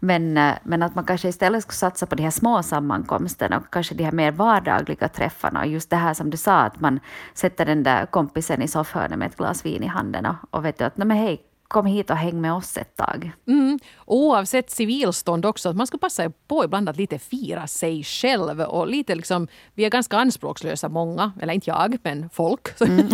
Men, 0.00 0.34
men 0.62 0.82
att 0.82 0.94
man 0.94 1.04
kanske 1.04 1.28
istället 1.28 1.62
skulle 1.62 1.76
satsa 1.76 2.06
på 2.06 2.14
de 2.14 2.22
här 2.22 2.30
små 2.30 2.62
sammankomsterna 2.62 3.56
och 3.56 3.70
kanske 3.70 3.94
de 3.94 4.04
här 4.04 4.12
mer 4.12 4.32
vardagliga 4.32 5.08
träffarna. 5.08 5.60
Och 5.60 5.66
just 5.66 5.90
det 5.90 5.96
här 5.96 6.14
som 6.14 6.30
du 6.30 6.36
sa, 6.36 6.58
att 6.58 6.80
man 6.80 7.00
sätter 7.34 7.66
den 7.66 7.82
där 7.82 8.06
kompisen 8.06 8.62
i 8.62 8.68
soffhörnet 8.68 9.18
med 9.18 9.26
ett 9.26 9.36
glas 9.36 9.64
vin 9.64 9.82
i 9.82 9.86
handen 9.86 10.26
och, 10.26 10.34
och 10.50 10.64
vet 10.64 10.78
du 10.78 10.84
att 10.84 10.96
men 10.96 11.10
hej, 11.10 11.42
kom 11.68 11.86
hit 11.86 12.10
och 12.10 12.16
häng 12.16 12.40
med 12.40 12.52
oss 12.52 12.76
ett 12.76 12.96
tag. 12.96 13.32
Mm. 13.46 13.78
Oavsett 14.04 14.70
civilstånd 14.70 15.46
också, 15.46 15.68
att 15.68 15.76
man 15.76 15.86
ska 15.86 15.98
passa 15.98 16.32
på 16.48 16.64
ibland 16.64 16.88
att 16.88 16.96
lite 16.96 17.18
fira 17.18 17.66
sig 17.66 18.04
själv. 18.04 18.60
Och 18.60 18.86
lite 18.88 19.14
liksom, 19.14 19.48
vi 19.74 19.84
är 19.84 19.90
ganska 19.90 20.16
anspråkslösa 20.16 20.88
många, 20.88 21.32
eller 21.40 21.54
inte 21.54 21.70
jag, 21.70 21.98
men 22.02 22.30
folk. 22.30 22.80
Mm. 22.80 23.08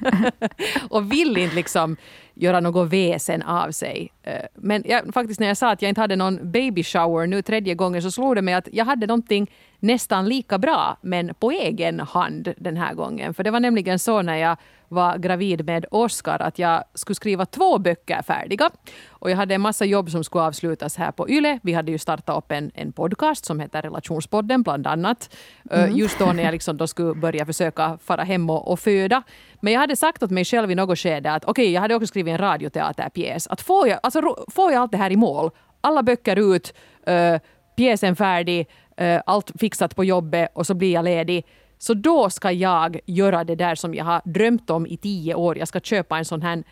och 0.90 1.12
vill 1.12 1.36
inte 1.36 1.56
liksom 1.56 1.96
göra 2.34 2.60
något 2.60 2.92
väsen 2.92 3.42
av 3.42 3.70
sig. 3.70 4.12
Eh, 4.22 4.44
men 4.54 4.82
jag, 4.86 5.14
faktiskt 5.14 5.40
när 5.40 5.46
jag 5.46 5.56
sa 5.56 5.70
att 5.70 5.82
jag 5.82 5.88
inte 5.88 6.00
hade 6.00 6.16
någon 6.16 6.50
baby 6.50 6.82
shower 6.82 7.26
nu 7.26 7.42
tredje 7.42 7.74
gången 7.74 8.02
så 8.02 8.10
slog 8.10 8.36
det 8.36 8.42
mig 8.42 8.54
att 8.54 8.68
jag 8.72 8.84
hade 8.84 9.06
någonting 9.06 9.50
nästan 9.78 10.28
lika 10.28 10.58
bra 10.58 10.96
men 11.00 11.34
på 11.34 11.50
egen 11.50 12.00
hand 12.00 12.54
den 12.58 12.76
här 12.76 12.94
gången. 12.94 13.34
För 13.34 13.44
det 13.44 13.50
var 13.50 13.60
nämligen 13.60 13.98
så 13.98 14.22
när 14.22 14.36
jag 14.36 14.56
var 14.88 15.18
gravid 15.18 15.66
med 15.66 15.86
Oscar 15.90 16.42
att 16.42 16.58
jag 16.58 16.84
skulle 16.94 17.14
skriva 17.14 17.46
två 17.46 17.78
böcker 17.78 18.22
färdiga. 18.22 18.70
Och 19.08 19.30
jag 19.30 19.36
hade 19.36 19.54
en 19.54 19.60
massa 19.60 19.84
jobb 19.84 20.10
som 20.10 20.24
skulle 20.24 20.44
avslutas 20.44 20.96
här 20.96 21.12
på 21.12 21.30
YLE. 21.30 21.58
Vi 21.62 21.72
hade 21.72 21.92
ju 21.92 21.98
startat 21.98 22.38
upp 22.38 22.52
en, 22.52 22.70
en 22.74 22.92
podcast 22.92 23.44
som 23.44 23.60
heter 23.60 23.82
Relationspodden 23.82 24.62
bland 24.62 24.86
annat. 24.86 25.36
Eh, 25.70 25.84
mm. 25.84 25.96
Just 25.96 26.18
då 26.18 26.32
när 26.32 26.42
jag 26.42 26.52
liksom 26.52 26.76
då 26.76 26.86
skulle 26.86 27.14
börja 27.14 27.46
försöka 27.46 27.98
fara 28.04 28.22
hem 28.22 28.50
och, 28.50 28.72
och 28.72 28.80
föda. 28.80 29.22
Men 29.60 29.72
jag 29.72 29.80
hade 29.80 29.96
sagt 29.96 30.22
åt 30.22 30.30
mig 30.30 30.44
själv 30.44 30.70
i 30.70 30.74
något 30.74 30.98
skede 30.98 31.32
att 31.32 31.44
okej, 31.44 31.62
okay, 31.62 31.72
jag 31.72 31.80
hade 31.80 31.94
också 31.94 32.06
skrivit 32.06 32.32
en 32.32 32.38
radioteaterpjäs. 32.38 33.46
Att 33.46 33.60
får 33.60 33.88
jag, 33.88 34.00
alltså, 34.02 34.46
får 34.50 34.72
jag 34.72 34.82
allt 34.82 34.92
det 34.92 34.98
här 34.98 35.12
i 35.12 35.16
mål, 35.16 35.50
alla 35.80 36.02
böcker 36.02 36.54
ut, 36.54 36.74
uh, 37.08 37.38
pjäsen 37.76 38.16
färdig, 38.16 38.68
uh, 39.00 39.20
allt 39.26 39.52
fixat 39.60 39.96
på 39.96 40.04
jobbet 40.04 40.48
och 40.54 40.66
så 40.66 40.74
blir 40.74 40.92
jag 40.92 41.04
ledig. 41.04 41.44
Så 41.78 41.94
då 41.94 42.30
ska 42.30 42.52
jag 42.52 43.00
göra 43.06 43.44
det 43.44 43.54
där 43.54 43.74
som 43.74 43.94
jag 43.94 44.04
har 44.04 44.22
drömt 44.24 44.70
om 44.70 44.86
i 44.86 44.96
tio 44.96 45.34
år. 45.34 45.58
Jag 45.58 45.68
ska 45.68 45.80
köpa 45.80 46.18
en 46.18 46.24
sån 46.24 46.42
här 46.42 46.64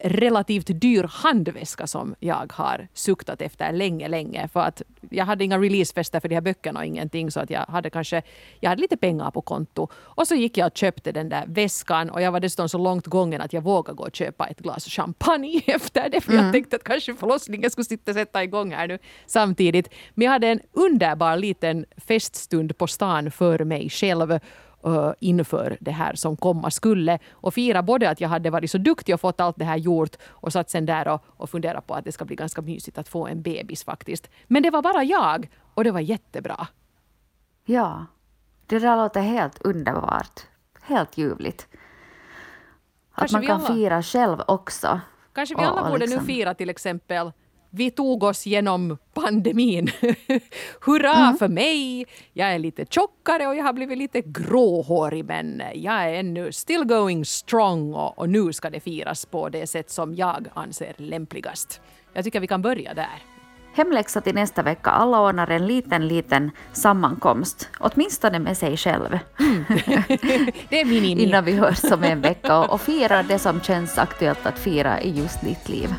relativt 0.00 0.80
dyr 0.80 1.06
handväska 1.10 1.86
som 1.86 2.14
jag 2.20 2.52
har 2.54 2.88
suktat 2.94 3.42
efter 3.42 3.72
länge, 3.72 4.08
länge. 4.08 4.48
För 4.48 4.60
att 4.60 4.82
jag 5.10 5.24
hade 5.24 5.44
inga 5.44 5.58
releasefester 5.58 6.20
för 6.20 6.28
de 6.28 6.34
här 6.34 6.42
böckerna 6.42 6.80
och 6.80 6.86
ingenting 6.86 7.30
så 7.30 7.40
att 7.40 7.50
jag 7.50 7.60
hade 7.60 7.90
kanske 7.90 8.22
jag 8.60 8.70
hade 8.70 8.82
lite 8.82 8.96
pengar 8.96 9.30
på 9.30 9.40
konto. 9.40 9.88
Och 9.94 10.28
så 10.28 10.34
gick 10.34 10.56
jag 10.56 10.66
och 10.66 10.76
köpte 10.76 11.12
den 11.12 11.28
där 11.28 11.44
väskan 11.46 12.10
och 12.10 12.22
jag 12.22 12.32
var 12.32 12.40
dessutom 12.40 12.68
så 12.68 12.78
långt 12.78 13.06
gången 13.06 13.40
att 13.40 13.52
jag 13.52 13.62
vågade 13.62 13.96
gå 13.96 14.04
och 14.04 14.16
köpa 14.16 14.46
ett 14.46 14.58
glas 14.58 14.88
champagne 14.88 15.62
efter 15.66 16.08
det. 16.08 16.20
För 16.20 16.32
jag 16.32 16.40
mm. 16.40 16.52
tänkte 16.52 16.76
att 16.76 16.84
kanske 16.84 17.14
förlossningen 17.14 17.70
skulle 17.70 17.84
sitta 17.84 18.14
sätta 18.14 18.44
igång 18.44 18.72
här 18.72 18.88
nu 18.88 18.98
samtidigt. 19.26 19.88
Men 20.14 20.24
jag 20.24 20.32
hade 20.32 20.48
en 20.48 20.60
underbar 20.72 21.36
liten 21.36 21.86
feststund 21.96 22.78
på 22.78 22.86
stan 22.86 23.30
för 23.30 23.64
mig 23.64 23.90
själv 23.90 24.38
uh, 24.86 25.12
inför 25.20 25.76
det 25.80 25.90
här 25.90 26.14
som 26.14 26.36
komma 26.36 26.70
skulle. 26.70 27.18
Och 27.32 27.54
fira 27.54 27.82
både 27.82 28.10
att 28.10 28.20
jag 28.20 28.28
hade 28.28 28.50
varit 28.50 28.70
så 28.70 28.78
duktig 28.78 29.14
och 29.14 29.20
fått 29.20 29.40
allt 29.40 29.56
det 29.58 29.64
här 29.64 29.76
gjort 29.76 30.16
och 30.28 30.52
satt 30.52 30.70
sen 30.70 30.86
där 30.86 31.08
och, 31.08 31.22
och 31.26 31.50
funderat 31.50 31.86
på 31.86 31.94
att 31.94 32.04
det 32.04 32.12
ska 32.12 32.24
bli 32.24 32.36
ganska 32.36 32.62
mysigt 32.62 32.98
att 32.98 33.08
få 33.08 33.26
en 33.26 33.42
bebis 33.42 33.84
faktiskt. 33.84 34.30
Men 34.46 34.62
det 34.62 34.70
var 34.70 34.82
bara 34.82 35.04
jag 35.04 35.48
och 35.74 35.84
det 35.84 35.90
var 35.90 36.00
jättebra. 36.00 36.66
Ja, 37.64 38.06
det 38.66 38.78
där 38.78 38.96
låter 38.96 39.20
helt 39.20 39.58
underbart. 39.62 40.40
helt 40.82 41.18
ljuvligt. 41.18 41.68
Att 43.12 43.18
Kanske 43.18 43.36
man 43.36 43.46
kan 43.46 43.60
alla- 43.60 43.74
fira 43.74 44.02
själv 44.02 44.38
också. 44.46 45.00
Kanske 45.32 45.54
vi 45.54 45.60
Och- 45.60 45.64
alla 45.68 45.82
och 45.82 45.88
borde 45.90 46.06
liksom- 46.06 46.20
nu 46.20 46.26
fira 46.26 46.54
till 46.54 46.70
exempel 46.70 47.32
vi 47.70 47.90
tog 47.90 48.22
oss 48.22 48.46
genom 48.46 48.98
pandemin. 49.14 49.88
Hurra 50.80 51.14
Mm. 51.14 51.36
för 51.36 51.48
mig! 51.48 52.06
Jag 52.32 52.48
är 52.54 52.58
lite 52.58 52.84
tjockare 52.90 53.46
och 53.46 53.56
jag 53.56 53.64
har 53.64 53.72
blivit 53.72 53.98
lite 53.98 54.20
gråhårig 54.24 55.24
men 55.24 55.62
jag 55.74 55.94
är 55.94 56.14
ännu 56.14 56.52
still 56.52 56.84
going 56.84 57.24
strong 57.24 57.94
och, 57.94 58.18
och 58.18 58.28
nu 58.28 58.52
ska 58.52 58.70
det 58.70 58.80
firas 58.80 59.26
på 59.26 59.48
det 59.48 59.66
sätt 59.66 59.90
som 59.90 60.14
jag 60.14 60.46
anser 60.54 60.94
lämpligast. 60.96 61.80
Jag 62.12 62.24
tycker 62.24 62.40
vi 62.40 62.46
kan 62.46 62.62
börja 62.62 62.94
där. 62.94 63.22
Hemläxa 63.74 64.20
till 64.20 64.34
nästa 64.34 64.62
vecka. 64.62 64.90
Alla 64.90 65.20
ordnar 65.20 65.50
en 65.50 65.66
liten, 65.66 66.08
liten 66.08 66.50
sammankomst. 66.72 67.68
Åtminstone 67.80 68.38
med 68.38 68.58
sig 68.58 68.76
själv. 68.76 69.08
Det 70.68 70.80
är 70.80 70.84
min. 70.84 71.18
Innan 71.18 71.44
vi 71.44 71.52
hörs 71.52 71.84
om 71.92 72.02
en 72.04 72.20
vecka 72.20 72.58
och, 72.58 72.70
och 72.70 72.80
firar 72.80 73.22
det 73.22 73.38
som 73.38 73.60
känns 73.60 73.98
aktuellt 73.98 74.46
att 74.46 74.58
fira 74.58 75.00
i 75.00 75.10
just 75.10 75.40
ditt 75.40 75.68
liv. 75.68 75.94